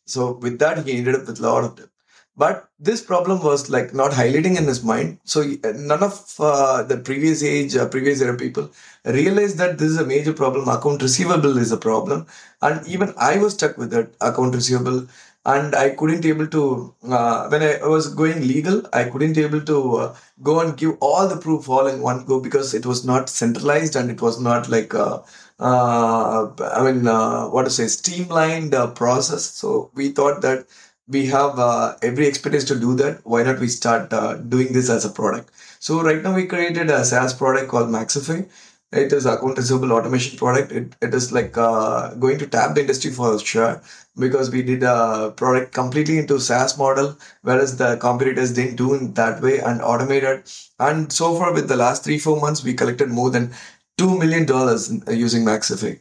[0.05, 1.89] so with that he ended up with a lot of debt
[2.37, 5.19] but this problem was like not highlighting in his mind.
[5.23, 8.69] So none of uh, the previous age uh, previous era people
[9.05, 10.67] realized that this is a major problem.
[10.69, 12.27] Account receivable is a problem.
[12.61, 15.07] And even i was stuck with that account receivable.
[15.45, 19.95] And I couldn't able to uh, when I was going legal, I couldn't able to
[19.95, 23.29] uh, go and give all the proof all in one go because it was not
[23.29, 25.23] centralized and it was not like a,
[25.59, 29.45] uh, I mean uh, what to say streamlined uh, process.
[29.45, 30.67] So we thought that
[31.07, 33.21] we have uh, every expertise to do that.
[33.23, 34.09] Why not we start
[34.49, 35.51] doing this as a product?
[35.79, 38.49] So right now we created a SaaS product called Maxyfi
[38.91, 40.71] it is account receivable automation product.
[40.71, 43.81] It, it is like uh, going to tap the industry for sure
[44.17, 49.15] because we did a product completely into SaaS model, whereas the competitors didn't do it
[49.15, 50.43] that way and automated.
[50.79, 53.53] And so far, with the last three four months, we collected more than
[53.97, 55.99] two million dollars using Maxyfi.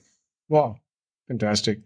[0.49, 0.79] Wow,
[1.27, 1.81] fantastic!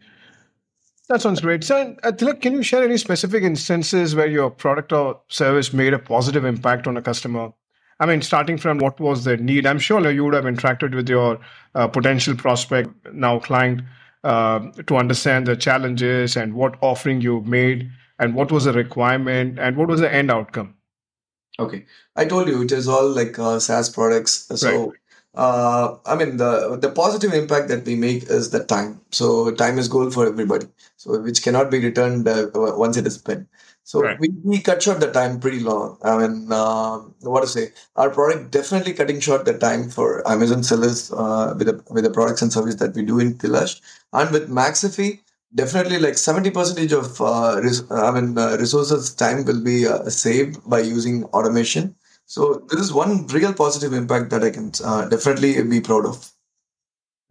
[1.11, 1.65] That sounds great.
[1.65, 5.93] So, uh, Thilak, can you share any specific instances where your product or service made
[5.93, 7.53] a positive impact on a customer?
[7.99, 11.09] I mean, starting from what was the need, I'm sure you would have interacted with
[11.09, 11.41] your
[11.75, 13.83] uh, potential prospect, now client,
[14.23, 19.59] uh, to understand the challenges and what offering you made and what was the requirement
[19.59, 20.77] and what was the end outcome.
[21.59, 21.87] Okay.
[22.15, 24.47] I told you it is all like uh, SaaS products.
[24.55, 24.99] So right.
[25.35, 29.01] Uh, I mean, the the positive impact that we make is the time.
[29.13, 30.67] So time is gold for everybody.
[30.97, 33.49] So which cannot be returned uh, once it is spent.
[33.85, 34.19] So right.
[34.21, 35.99] we, we cut short the time pretty long.
[36.03, 37.73] I mean, uh, what to say?
[37.97, 42.11] Our product definitely cutting short the time for Amazon sellers uh, with the with the
[42.11, 43.81] products and service that we do in Thilash,
[44.13, 45.21] and with Maxyfi,
[45.55, 50.09] definitely like 70 percentage of uh, res- i mean uh, resources time will be uh,
[50.09, 51.95] saved by using automation
[52.31, 56.31] so this is one real positive impact that i can uh, definitely be proud of.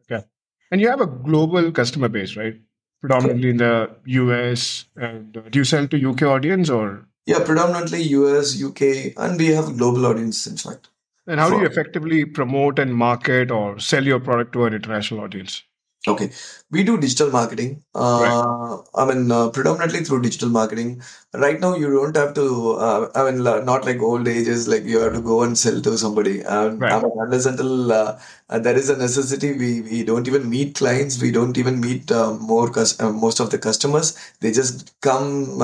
[0.02, 0.26] Okay.
[0.72, 2.58] And you have a global customer base right?
[3.00, 3.74] Predominantly in the
[4.06, 7.08] us and uh, do you sell to uk audience or?
[7.26, 10.90] Yeah predominantly us uk and we have a global audience in fact.
[11.28, 15.22] And how do you effectively promote and market or sell your product to an international
[15.22, 15.64] audience?
[16.08, 16.32] Okay,
[16.72, 17.84] we do digital marketing.
[17.94, 18.84] Uh, right.
[18.96, 21.02] I mean, uh, predominantly through digital marketing.
[21.32, 22.72] Right now, you don't have to.
[22.72, 25.96] Uh, I mean, not like old ages, like you have to go and sell to
[25.96, 26.44] somebody.
[26.44, 26.92] Um, right.
[26.92, 31.22] I mean, unless until uh, there is a necessity, we, we don't even meet clients.
[31.22, 34.18] We don't even meet uh, more cus- uh, most of the customers.
[34.39, 35.60] They just come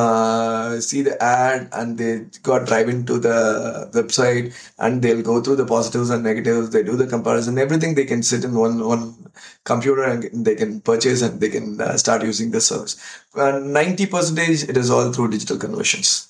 [0.82, 5.65] see the ad and they got drive into the website and they'll go through the
[5.65, 6.69] positives and negatives.
[6.69, 7.58] They do the comparison.
[7.58, 9.15] Everything they can sit in one one
[9.63, 12.95] computer and they can purchase and they can uh, start using the service.
[13.36, 16.30] And 90 percentage, it is all through digital conversions.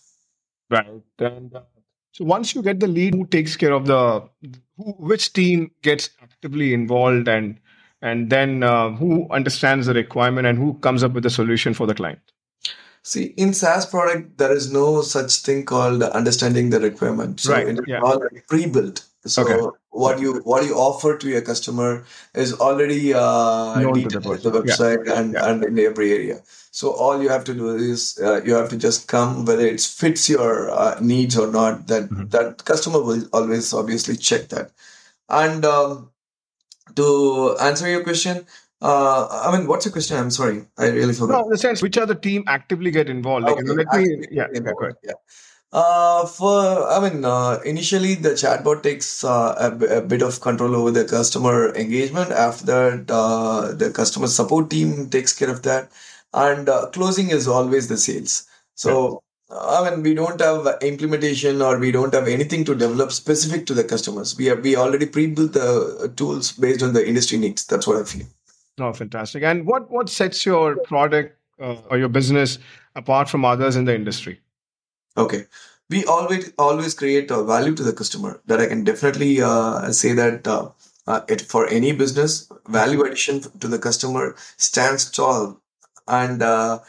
[0.69, 0.87] Right.
[1.19, 1.61] And uh,
[2.11, 4.27] so once you get the lead, who takes care of the,
[4.77, 7.59] who, which team gets actively involved and
[8.01, 11.87] and then uh, who understands the requirement and who comes up with a solution for
[11.87, 12.19] the client?
[13.03, 17.39] See, in SaaS product, there is no such thing called understanding the requirement.
[17.39, 17.67] So right.
[17.67, 18.01] it's yeah.
[18.01, 19.05] all pre-built.
[19.25, 19.77] So okay.
[19.89, 25.07] what you what you offer to your customer is already uh, detailed the, the website
[25.07, 25.19] yeah.
[25.19, 25.49] and yeah.
[25.49, 26.41] and in every area.
[26.71, 29.81] So all you have to do is uh, you have to just come whether it
[29.81, 31.87] fits your uh, needs or not.
[31.87, 32.27] That mm-hmm.
[32.29, 34.71] that customer will always obviously check that.
[35.27, 36.11] And um,
[36.95, 38.45] to answer your question,
[38.81, 40.17] uh, I mean, what's your question?
[40.17, 41.33] I'm sorry, I really forgot.
[41.33, 43.45] No, in the sense, which other team actively get involved?
[43.45, 45.13] Like, okay, you know, let me, yeah, involved, yeah.
[45.75, 50.73] Uh, for I mean, uh, initially the chatbot takes uh, a, a, bit of control
[50.73, 52.31] over the customer engagement.
[52.31, 55.91] After that, uh, the customer support team takes care of that,
[56.33, 58.47] and uh, closing is always the sales.
[58.75, 59.21] So.
[59.51, 63.75] I mean, we don't have implementation or we don't have anything to develop specific to
[63.75, 64.35] the customers.
[64.35, 67.63] We have we already pre-built the tools based on the industry needs.
[67.63, 68.25] That's what I feel.
[68.79, 69.43] Oh, fantastic!
[69.43, 72.57] And what what sets your product uh, or your business
[72.95, 74.41] apart from others in the industry?
[75.17, 75.45] Okay.
[75.89, 80.13] We always always create a value to the customer that I can definitely uh, say
[80.13, 80.69] that uh,
[81.05, 85.61] uh, it for any business value addition to the customer stands tall
[86.07, 86.79] and uh,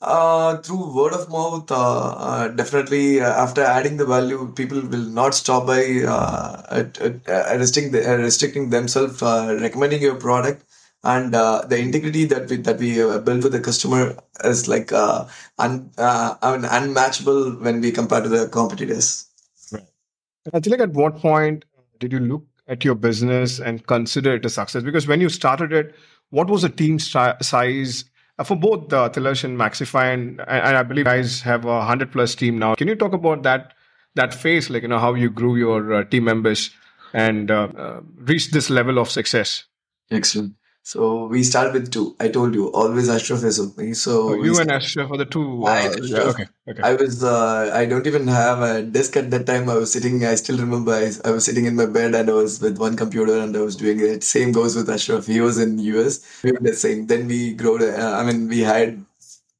[0.00, 5.66] uh, through word of mouth uh, definitely after adding the value people will not stop
[5.66, 5.82] by
[7.58, 10.64] restricting, restricting themselves recommending your product
[11.04, 14.92] and uh, the integrity that we that we uh, build with the customer is like
[14.92, 15.26] uh,
[15.58, 19.26] un, uh, I mean unmatchable when we compare to the competitors.
[19.72, 19.82] Right.
[20.54, 21.64] Actually, at what point
[21.98, 24.82] did you look at your business and consider it a success?
[24.82, 25.94] Because when you started it,
[26.30, 28.04] what was the team size?
[28.38, 32.12] Uh, for both the Thilash and Maxyfi, and, and I believe guys have a hundred
[32.12, 32.74] plus team now.
[32.74, 33.74] Can you talk about that
[34.14, 36.70] that phase, like you know how you grew your uh, team members
[37.12, 37.50] and
[38.16, 39.64] reached this level of success?
[40.10, 40.54] Excellent.
[40.84, 42.16] So we start with two.
[42.18, 43.94] I told you always Ashraf is with me.
[43.94, 45.64] So oh, you and Ashraf are the two.
[45.64, 46.82] Uh, yeah, okay, okay.
[46.82, 47.22] I was.
[47.22, 49.70] Uh, I don't even have a desk at that time.
[49.70, 50.24] I was sitting.
[50.24, 50.92] I still remember.
[50.92, 53.60] I, I, was sitting in my bed and I was with one computer and I
[53.60, 54.24] was doing it.
[54.24, 55.26] Same goes with Ashraf.
[55.26, 56.42] He was in US.
[56.42, 57.06] We were the same.
[57.06, 57.78] Then we grew.
[57.78, 59.04] Uh, I mean, we had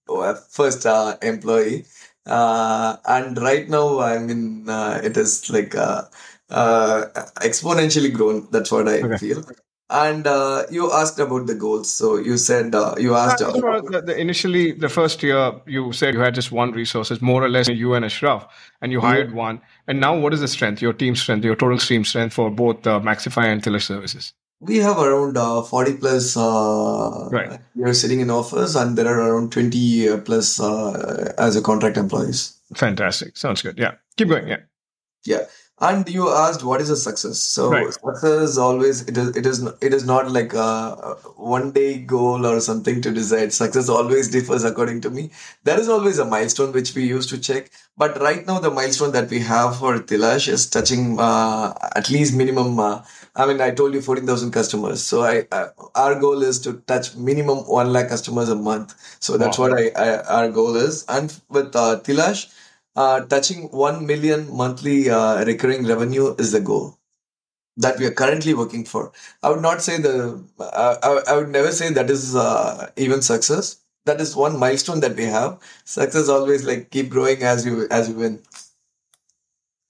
[0.09, 1.85] oh, first uh, employee,
[2.27, 5.77] uh, and right now I mean uh, it is like.
[5.77, 6.03] Uh,
[6.51, 7.07] uh,
[7.37, 8.47] exponentially grown.
[8.51, 9.17] That's what I okay.
[9.17, 9.43] feel.
[9.92, 11.92] And uh, you asked about the goals.
[11.92, 13.42] So you said uh, you asked.
[13.42, 17.44] Uh, the, the, initially, the first year, you said you had just one resources, more
[17.44, 18.46] or less you and Ashraf,
[18.81, 19.61] and you hired one.
[19.87, 22.87] And now, what is the strength, your team strength, your total team strength for both
[22.87, 24.33] uh, Maxyfi and Thilash services?
[24.61, 27.61] We have around uh, 40 plus uh, right.
[27.74, 31.98] You're sitting in office, and there are around 20 uh, plus uh, as a contract
[31.98, 32.59] employees.
[32.74, 33.37] Fantastic.
[33.37, 33.76] Sounds good.
[33.76, 33.96] Yeah.
[34.16, 34.48] Keep going.
[34.48, 34.61] Yeah.
[35.26, 35.46] Yeah
[35.83, 37.38] and you asked what is a success.
[37.38, 37.92] So right.
[37.92, 42.61] success always it is it is it is not like a one day goal or
[42.61, 43.53] something to decide.
[43.53, 45.31] Success always differs according to me.
[45.64, 47.71] There is always a milestone which we used to check.
[47.97, 52.35] But right now the milestone that we have for thilash is touching uh, at least
[52.35, 53.03] minimum uh,
[53.35, 55.03] i mean i told you 14000 customers.
[55.03, 58.95] So i uh, our goal is to touch minimum 1 lakh customers a month.
[59.18, 59.71] So that's wow.
[59.71, 61.05] what I, I, our goal is.
[61.09, 62.51] And with uh, thilash
[62.96, 66.98] uh, touching 1 million monthly uh, recurring revenue is the goal.
[67.76, 69.12] that we are currently working for.
[69.42, 73.22] I would not say the, uh, I, I would never say that is uh, even
[73.22, 73.78] success.
[74.05, 75.61] That is one milestone that we have.
[75.85, 78.42] Success always like keep growing as you as you win.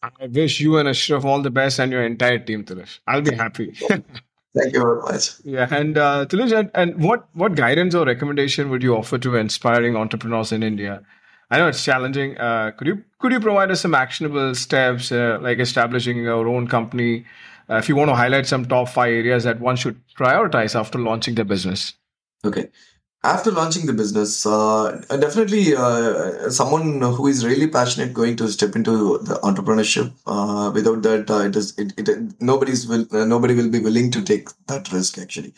[0.02, 2.98] I wish you and Ashraf all the best and your entire team, Tilish.
[3.06, 3.72] I'll be happy.
[4.54, 5.30] Thank you very much.
[5.44, 9.36] Yeah, and uh, Tilish, and, and what what guidance or recommendation would you offer to
[9.36, 11.02] inspiring entrepreneurs in India?
[11.52, 12.38] I know it's challenging.
[12.38, 16.66] Uh, could you could you provide us some actionable steps, uh, like establishing your own
[16.66, 17.26] company,
[17.68, 20.98] uh, if you want to highlight some top five areas that one should prioritize after
[20.98, 21.92] launching the business.
[22.42, 22.70] Okay.
[23.22, 28.74] After launching the business, uh, definitely uh, someone who is really passionate going to step
[28.74, 30.10] into the entrepreneurship.
[30.26, 32.08] Uh, without that, it is it, it
[32.40, 35.18] nobody's will nobody will be willing to take that risk.
[35.18, 35.52] Actually,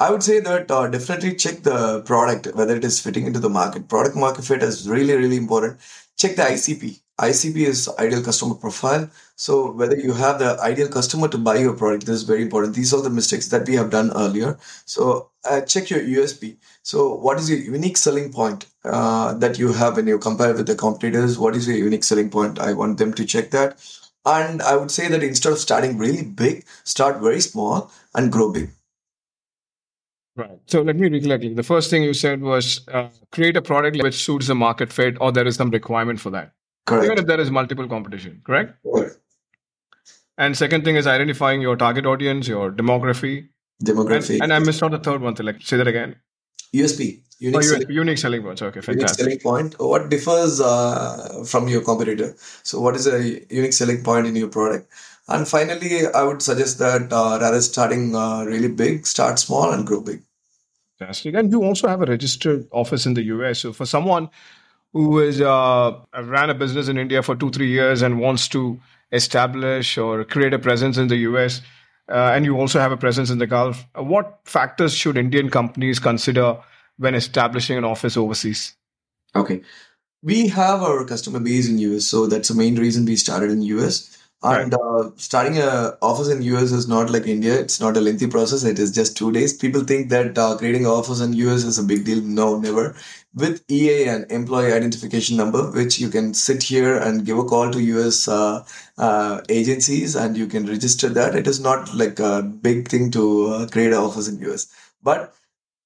[0.00, 3.86] I would say that definitely check the product whether it is fitting into the market.
[3.88, 5.78] Product market fit is really really important.
[6.16, 7.00] Check the ICP.
[7.18, 9.10] ICP is ideal customer profile.
[9.36, 12.74] So whether you have the ideal customer to buy your product, this is very important.
[12.74, 14.58] These are the mistakes that we have done earlier.
[14.86, 16.56] So uh, check your USP.
[16.82, 20.66] So what is your unique selling point uh, that you have when you compare with
[20.66, 21.38] the competitors?
[21.38, 22.58] What is your unique selling point?
[22.58, 23.78] I want them to check that.
[24.24, 28.50] And I would say that instead of starting really big, start very small and grow
[28.50, 28.70] big.
[30.36, 30.58] Right.
[30.66, 31.56] So let me recollect.
[31.56, 35.16] The first thing you said was uh, create a product which suits the market fit,
[35.20, 36.52] or there is some requirement for that.
[36.86, 37.04] Correct.
[37.04, 38.74] Even if there is multiple competition, correct?
[38.82, 39.16] Correct.
[40.38, 43.48] And second thing is identifying your target audience, your demography.
[43.84, 44.34] Demography.
[44.34, 45.34] And, and I missed out the third one.
[45.38, 46.16] Like, say that again.
[46.74, 47.22] USP.
[47.40, 48.62] Unique, oh, selling, unique selling points.
[48.62, 49.24] Okay, fantastic.
[49.24, 49.80] Unique selling point.
[49.80, 52.34] What differs uh, from your competitor?
[52.62, 53.22] So, what is a
[53.54, 54.90] unique selling point in your product?
[55.30, 59.86] And finally, I would suggest that uh, rather starting uh, really big, start small and
[59.86, 60.22] grow big.
[60.98, 61.34] Fantastic.
[61.34, 63.60] And you also have a registered office in the US.
[63.60, 64.28] So, for someone
[64.92, 68.78] who is uh, ran a business in India for two, three years and wants to
[69.12, 71.62] establish or create a presence in the US,
[72.10, 75.48] uh, and you also have a presence in the Gulf, uh, what factors should Indian
[75.48, 76.58] companies consider
[76.98, 78.74] when establishing an office overseas?
[79.36, 79.62] Okay.
[80.22, 83.62] We have our customer base in US, so that's the main reason we started in
[83.62, 84.18] US.
[84.42, 87.60] And uh, starting a office in US is not like India.
[87.60, 88.64] It's not a lengthy process.
[88.64, 89.52] It is just two days.
[89.52, 92.22] People think that uh, creating an office in US is a big deal.
[92.22, 92.94] No, never.
[93.34, 97.82] With EIN employee identification number, which you can sit here and give a call to
[97.82, 98.64] US uh,
[98.96, 101.34] uh, agencies and you can register that.
[101.36, 104.68] It is not like a big thing to uh, create an office in US.
[105.02, 105.34] But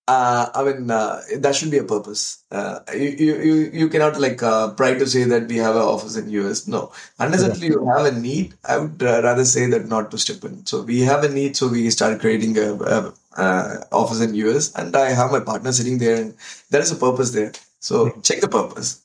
[0.06, 2.44] uh, I mean, uh, that should be a purpose.
[2.50, 3.08] Uh, you,
[3.48, 6.68] you, you cannot like uh, pride to say that we have an office in US.
[6.68, 7.48] No, unless yeah.
[7.48, 10.66] until you have a need, I would uh, rather say that not to step in.
[10.66, 14.74] So we have a need, so we start creating a, a, a, office in US,
[14.74, 16.34] and I have my partner sitting there, and
[16.70, 17.52] there is a purpose there.
[17.80, 18.20] So mm-hmm.
[18.20, 19.00] check the purpose.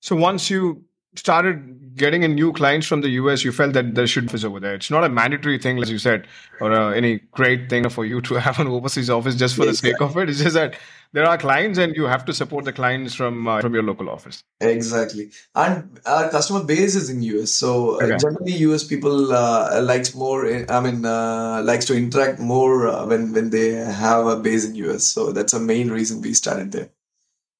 [0.00, 0.82] So once you
[1.14, 4.58] started getting in new clients from the US, you felt that there should be over
[4.58, 4.74] there.
[4.74, 6.26] It's not a mandatory thing, as you said,
[6.60, 9.90] or uh, any great thing for you to have an overseas office just for exactly.
[9.90, 10.30] the sake of it.
[10.30, 10.76] It's just that
[11.12, 14.08] there are clients, and you have to support the clients from uh, from your local
[14.08, 14.42] office.
[14.60, 18.16] Exactly, and our customer base is in US, so uh, okay.
[18.16, 20.46] generally US people uh, likes more.
[20.78, 23.68] I mean, uh, likes to interact more uh, when when they
[24.04, 25.04] have a base in US.
[25.04, 26.90] So that's a main reason we started there.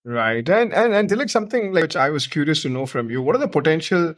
[0.05, 0.49] Right.
[0.49, 3.21] And and and Thilak, something like which I was curious to know from you.
[3.21, 4.15] What are the potential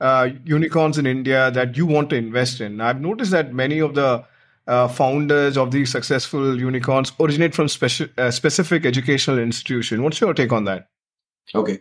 [0.00, 2.80] uh, unicorns in India that you want to invest in?
[2.80, 4.24] I've noticed that many of the
[4.66, 10.02] uh, founders of these successful unicorns originate from speci- uh, specific educational institution.
[10.02, 10.88] What's your take on that?
[11.54, 11.80] Okay.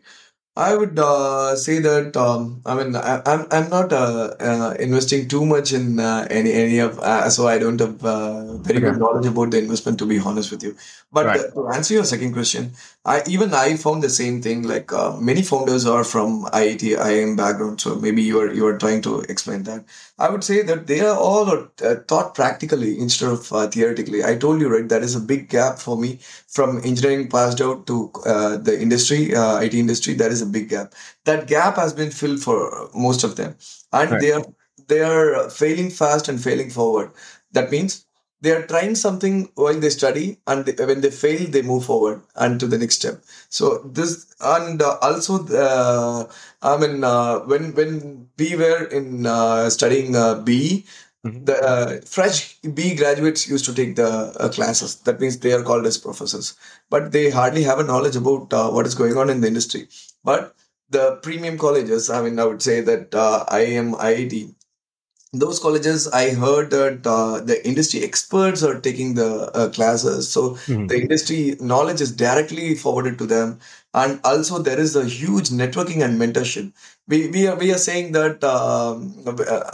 [0.62, 4.76] I would uh, say that um, I mean I, am I'm, I'm not uh, uh,
[4.80, 8.78] investing too much in uh, any any of uh, so I don't have uh, very
[8.78, 8.91] okay.
[8.91, 10.76] good knowledge about the investment to be honest with you.
[11.12, 11.54] But right.
[11.54, 12.74] to answer your second question,
[13.06, 14.63] I even I found the same thing.
[14.74, 19.02] Like many founders are from IIT IIM background, so maybe you are you are trying
[19.04, 19.84] to explain that.
[20.21, 24.23] I would say that they are all uh, taught practically instead of uh, theoretically.
[24.23, 27.88] I told you right that is a big gap for me from engineering passed out
[27.88, 30.13] to uh, the industry IT industry.
[30.13, 30.93] That is a big gap.
[31.25, 33.55] That gap has been filled for most of them,
[33.91, 34.21] and right.
[34.21, 34.45] they are
[34.88, 37.12] they are failing fast and failing forward.
[37.53, 38.05] That means
[38.41, 42.21] they are trying something while they study, and they, when they fail, they move forward
[42.36, 43.21] and to the next step.
[43.49, 49.69] So this and uh, also uh, I mean uh, when when we were in uh,
[49.69, 50.86] studying uh, B.
[51.23, 51.45] Mm-hmm.
[51.45, 54.96] The uh, fresh B graduates used to take the uh, classes.
[55.02, 56.56] That means they are called as professors,
[56.89, 59.87] but they hardly have a knowledge about uh, what is going on in the industry.
[60.23, 60.56] But
[60.89, 64.56] the premium colleges, I mean, I would say that uh, IIM, IIT,
[65.34, 70.29] those colleges, I heard that uh, the industry experts are taking the uh, classes.
[70.29, 70.88] So mm-hmm.
[70.88, 73.60] the industry knowledge is directly forwarded to them.
[73.94, 76.67] and also there is a huge networking and mentorship
[77.13, 79.00] we we are we are saying that um,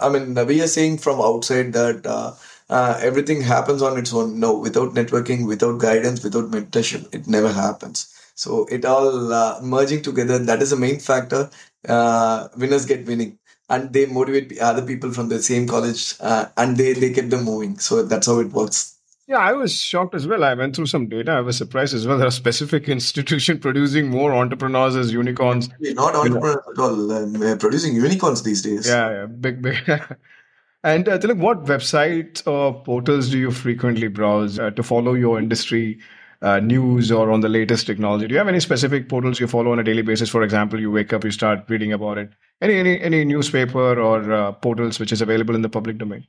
[0.05, 2.34] i mean we are saying from outside that uh,
[2.70, 7.51] uh, everything happens on its own no without networking without guidance without mentorship it never
[7.51, 11.49] happens so it all uh, merging together that is the main factor
[11.88, 13.38] uh, winners get winning
[13.70, 17.43] and they motivate other people from the same college uh, and they they get them
[17.43, 18.97] moving so that's how it works
[19.28, 20.45] yeah, I was shocked as well.
[20.45, 21.34] I went through some data.
[21.34, 22.18] I was surprised as well.
[22.18, 25.70] There are specific institution producing more entrepreneurs as unicorns.
[25.82, 27.11] Not entrepreneurs at all.
[27.11, 28.88] Um, producing unicorns these days.
[28.88, 29.78] Yeah, yeah big, big.
[30.84, 35.39] and uh, Thilak, what websites or portals do you frequently browse uh, to follow your
[35.39, 35.99] industry
[36.41, 38.28] uh, news or on the latest technology?
[38.28, 40.30] Do you have any specific portals you follow on a daily basis?
[40.30, 42.30] For example, you wake up, you start reading about it.
[42.62, 46.26] Any any any newspaper or uh, portals which is available in the public domain?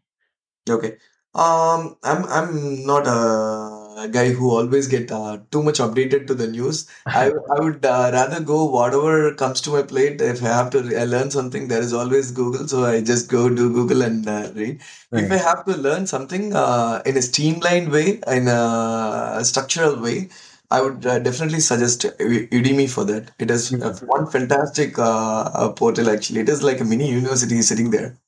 [0.69, 0.97] Okay.
[1.35, 6.47] Um, I'm I'm not a guy who always get uh, too much updated to the
[6.47, 6.89] news.
[7.07, 10.21] I I would uh, rather go whatever comes to my plate.
[10.21, 13.49] If I have to I learn something, there is always Google, so I just go
[13.49, 14.81] do Google and uh, read.
[15.13, 20.29] If I have to learn something uh, in a streamlined way, in a structural way,
[20.71, 23.31] I would uh, definitely suggest Udemy for that.
[23.39, 26.11] It is one fantastic uh, portal.
[26.11, 28.19] Actually, it is like a mini university sitting there.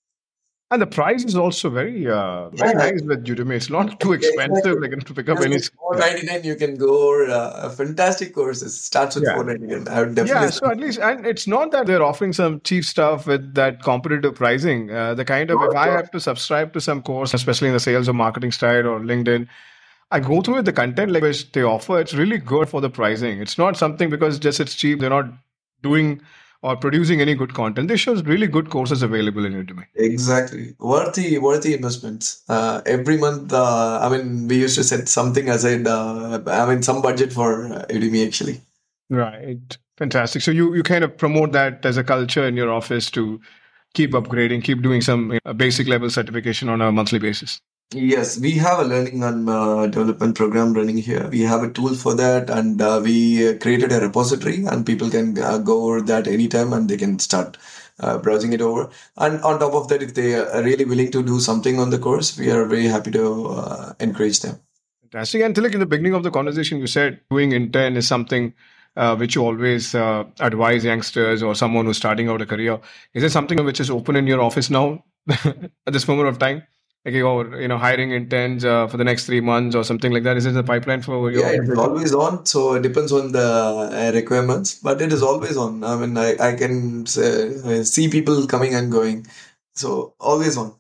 [0.72, 2.90] And the price is also very uh, very yeah.
[2.90, 3.56] nice with Udemy.
[3.56, 5.58] It's not too expensive like to pick up any.
[5.58, 8.80] Four ninety nine, you can go uh, fantastic courses.
[8.80, 9.34] Starts with yeah.
[9.34, 9.88] four ninety nine.
[9.88, 10.42] I would definitely.
[10.42, 13.82] Yeah, so at least, and it's not that they're offering some cheap stuff with that
[13.82, 14.92] competitive pricing.
[14.92, 17.80] Uh, the kind of if I have to subscribe to some course, especially in the
[17.80, 19.48] sales or marketing side or LinkedIn,
[20.10, 20.64] I go through it.
[20.64, 23.40] The content like which they offer, it's really good for the pricing.
[23.40, 25.00] It's not something because just it's cheap.
[25.00, 25.30] They're not
[25.82, 26.20] doing
[26.62, 27.88] or producing any good content.
[27.88, 29.84] They show really good courses available in Udemy.
[29.94, 32.42] Exactly, worthy, worthy investments.
[32.48, 35.86] Uh, every month, uh, I mean, we used to set something aside.
[35.86, 38.60] Uh, I mean, some budget for Udemy actually.
[39.08, 40.42] Right, fantastic.
[40.42, 43.40] So you you kind of promote that as a culture in your office to
[43.94, 47.60] keep upgrading, keep doing some uh, basic level certification on a monthly basis.
[47.92, 51.28] Yes, we have a learning and uh, development program running here.
[51.28, 55.36] We have a tool for that, and uh, we created a repository, and people can
[55.36, 57.56] uh, go over that anytime, and they can start
[57.98, 58.90] uh, browsing it over.
[59.16, 61.98] And on top of that, if they are really willing to do something on the
[61.98, 64.60] course, we are very happy to uh, encourage them.
[65.02, 65.42] Fantastic.
[65.42, 68.54] And Thilak, in the beginning of the conversation, you said doing intern is something
[68.96, 72.78] uh, which you always uh, advise youngsters or someone who's starting out a career.
[73.14, 76.62] Is it something which is open in your office now at this moment of time?
[77.04, 80.22] Like or you know hiring interns uh, for the next three months or something like
[80.24, 80.36] that?
[80.36, 82.44] Is it the pipeline for your yeah it's always on.
[82.44, 85.82] So it depends on the uh, requirements but it is always on.
[85.82, 89.26] I mean i, I can uh, see people coming and going.
[89.74, 90.74] So always on.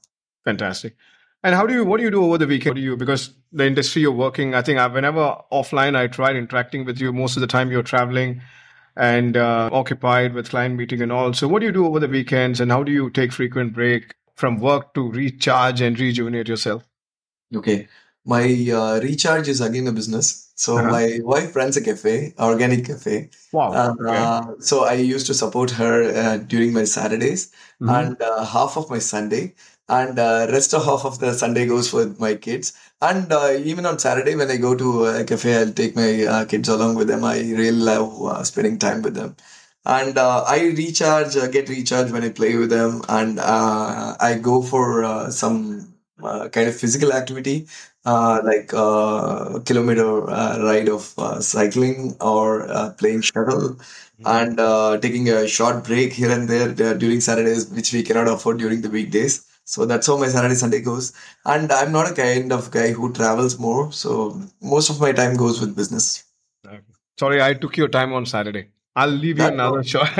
[0.44, 0.96] Fantastic.
[1.42, 2.74] And how do you what do you do over the weekend?
[2.74, 6.84] Do you because the industry you're working i think I, whenever offline i tried interacting
[6.84, 7.12] with you.
[7.12, 8.42] Most of the time you're traveling
[8.96, 11.32] and uh, occupied with client meeting and all.
[11.32, 14.14] So what do you do over the weekends and how do you take frequent break
[14.40, 16.88] from work to recharge and rejuvenate yourself?
[17.54, 17.88] Okay.
[18.24, 20.52] My uh, recharge is again a business.
[20.54, 20.90] So uh-huh.
[20.90, 23.30] my wife runs a cafe, organic cafe.
[23.52, 23.72] Wow.
[23.72, 24.60] Uh, okay.
[24.60, 27.88] so I used to support her uh, during my Saturdays mm-hmm.
[27.90, 29.54] and uh, half of my Sunday
[29.88, 32.72] and uh, rest of half of the Sunday goes for my kids.
[33.02, 36.44] And uh, even on Saturday when I go to a cafe, I'll take my uh,
[36.44, 37.24] kids along with them.
[37.24, 39.36] I really love uh, spending time with them
[39.84, 44.38] and uh, I recharge, uh, get recharged when I play with them, and uh, I
[44.40, 47.66] go for uh, some uh, kind of physical activity,
[48.04, 51.02] uh, like a kilometer ride of
[51.42, 53.76] cycling or playing shuttle,
[54.20, 54.26] mm-hmm.
[54.26, 58.82] and taking a short break here and there during Saturdays, which we cannot afford during
[58.82, 59.46] the weekdays.
[59.64, 61.12] So that's how my Saturday Sunday goes.
[61.46, 65.36] And I'm not a kind of guy who travels more, so most of my time
[65.36, 66.24] goes with business.
[67.18, 68.68] Sorry, I took your time on Saturday.
[69.00, 70.14] I'll leave you another shot.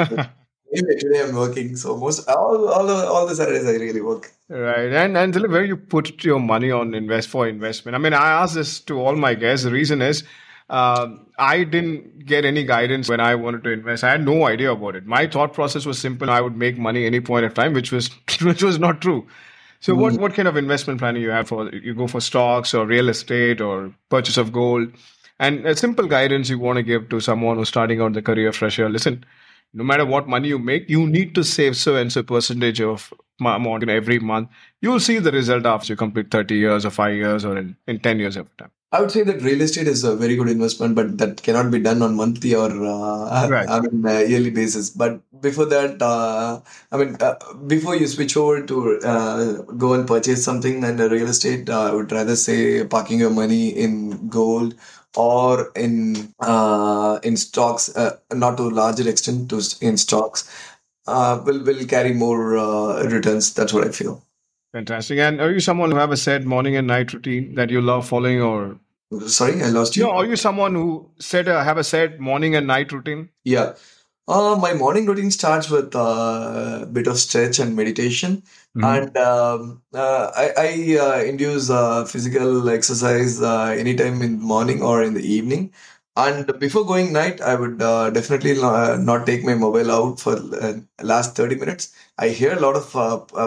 [0.75, 4.31] today I'm working, so most all all the, all the Saturdays I really work.
[4.49, 7.95] Right, and and where you put your money on invest for investment.
[7.95, 9.65] I mean, I ask this to all my guests.
[9.65, 10.25] The reason is.
[10.71, 14.05] Uh, I didn't get any guidance when I wanted to invest.
[14.05, 15.05] I had no idea about it.
[15.05, 16.31] My thought process was simple.
[16.31, 18.09] I would make money any point of time, which was
[18.43, 19.27] which was not true.
[19.81, 20.03] So, mm-hmm.
[20.03, 21.69] what what kind of investment planning you have for?
[21.71, 24.93] You go for stocks or real estate or purchase of gold?
[25.41, 28.53] And a simple guidance you want to give to someone who's starting out the career
[28.53, 29.25] fresher listen,
[29.73, 33.13] no matter what money you make, you need to save so and so percentage of
[33.41, 34.51] amount every month.
[34.83, 37.75] You will see the result after you complete 30 years or five years or in,
[37.87, 38.71] in 10 years of time.
[38.93, 41.79] I would say that real estate is a very good investment, but that cannot be
[41.79, 43.69] done on monthly or uh, right.
[43.69, 44.91] I mean uh, yearly basis.
[44.91, 46.61] But before that, uh,
[46.91, 47.37] I mean uh,
[47.69, 49.53] before you switch over to uh,
[49.85, 53.69] go and purchase something in real estate, uh, I would rather say parking your money
[53.69, 54.75] in gold
[55.17, 60.51] or in uh, in stocks, uh, not to a larger extent, to in stocks,
[61.07, 63.55] uh, will will carry more uh, returns.
[63.55, 64.23] That's what I feel.
[64.73, 65.19] Fantastic.
[65.19, 68.07] And are you someone who have a set morning and night routine that you love
[68.07, 68.79] following, or
[69.27, 70.05] sorry, I lost you?
[70.05, 73.31] No, are you someone who said uh, have a set morning and night routine?
[73.45, 73.75] Yeah.
[74.31, 78.37] Uh, my morning routine starts with uh, a bit of stretch and meditation,
[78.77, 78.85] mm-hmm.
[78.85, 84.83] and um, uh, I, I uh, induce uh, physical exercise uh, anytime in the morning
[84.83, 85.73] or in the evening.
[86.17, 90.37] And before going night, I would definitely not take my mobile out for
[91.03, 91.93] last thirty minutes.
[92.19, 92.93] I hear a lot of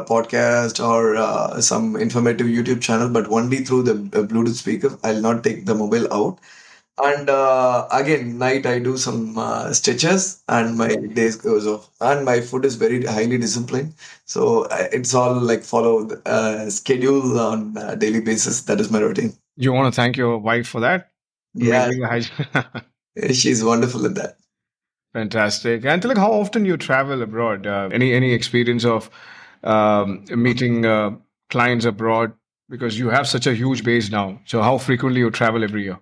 [0.07, 4.97] podcast or some informative YouTube channel, but only through the Bluetooth speaker.
[5.03, 6.39] I'll not take the mobile out
[7.01, 11.89] and uh, again night i do some uh, stitches and my days goes off.
[12.01, 13.93] And my food is very highly disciplined.
[14.25, 18.61] So uh, it's all like follow uh, schedule on a daily basis.
[18.61, 19.33] That is my routine.
[19.55, 21.09] You want to thank your wife for that?
[21.55, 21.91] Yeah.
[23.31, 24.37] she's wonderful at that.
[25.13, 25.85] Fantastic.
[25.85, 27.67] And like how often you travel abroad?
[27.67, 29.11] Uh, any any experience of
[29.63, 31.11] um, meeting uh,
[31.51, 32.33] clients abroad?
[32.69, 34.39] Because you have such a huge base now.
[34.45, 35.99] So how frequently you travel every year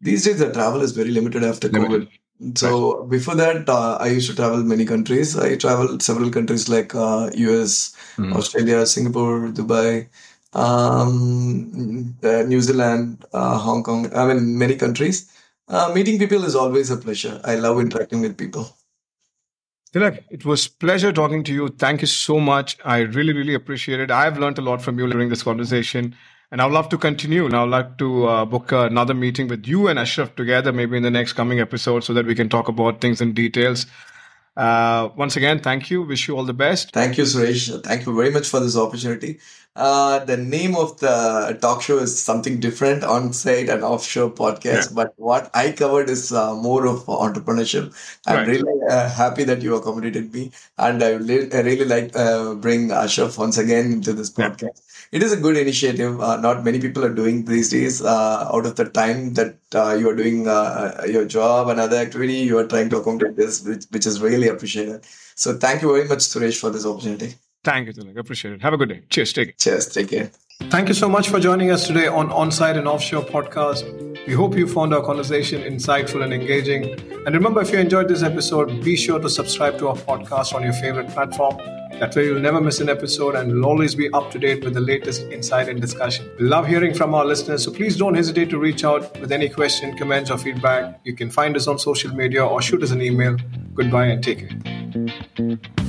[0.00, 2.08] these days, the travel is very limited after limited.
[2.08, 2.58] COVID.
[2.58, 3.10] So right.
[3.10, 5.36] before that, uh, I used to travel many countries.
[5.38, 8.34] I traveled several countries like uh, US, mm.
[8.34, 10.08] Australia, Singapore, Dubai,
[10.52, 14.14] um, uh, New Zealand, uh, Hong Kong.
[14.14, 15.32] I mean, many countries.
[15.68, 17.40] Uh, meeting people is always a pleasure.
[17.44, 18.68] I love interacting with people.
[19.92, 21.68] Thilak, it was pleasure talking to you.
[21.68, 22.76] Thank you so much.
[22.84, 24.10] I really, really appreciate it.
[24.10, 26.14] I've learned a lot from you during this conversation.
[26.50, 27.44] And I would love to continue.
[27.44, 30.96] And I would like to uh, book another meeting with you and Ashraf together, maybe
[30.96, 33.86] in the next coming episode, so that we can talk about things in details.
[34.56, 36.02] Uh, once again, thank you.
[36.02, 36.92] Wish you all the best.
[36.92, 37.84] Thank you, Suresh.
[37.84, 39.38] Thank you very much for this opportunity.
[39.74, 44.64] Uh, the name of the talk show is something different on site and offshore podcast,
[44.64, 44.94] yeah.
[44.94, 47.94] but what I covered is uh, more of entrepreneurship.
[48.26, 48.48] I'm right.
[48.48, 52.90] really uh, happy that you accommodated me, and I, really, I really like uh, bring
[52.90, 54.62] Ashraf once again into this podcast.
[54.62, 56.20] Yeah it is a good initiative.
[56.20, 58.02] Uh, not many people are doing these days.
[58.02, 61.96] Uh, out of the time that uh, you are doing uh, your job and other
[61.96, 65.06] activity, you are trying to accommodate this, which, which is really appreciated.
[65.34, 67.34] So thank you very much, Suresh, for this opportunity.
[67.64, 68.18] Thank you, Thilak.
[68.18, 68.62] Appreciate it.
[68.62, 69.02] Have a good day.
[69.08, 69.32] Cheers.
[69.32, 69.58] Take it.
[69.58, 69.86] Cheers.
[69.86, 70.30] Take care.
[70.60, 73.84] Thank you so much for joining us today on Onsite and Offshore podcast.
[74.26, 76.98] We hope you found our conversation insightful and engaging.
[77.26, 80.62] And remember, if you enjoyed this episode, be sure to subscribe to our podcast on
[80.62, 81.56] your favorite platform
[81.98, 84.74] that way, you'll never miss an episode and will always be up to date with
[84.74, 86.28] the latest insight and discussion.
[86.38, 89.48] We love hearing from our listeners, so please don't hesitate to reach out with any
[89.48, 91.00] question, comments, or feedback.
[91.04, 93.38] You can find us on social media or shoot us an email.
[93.74, 95.85] Goodbye and take care.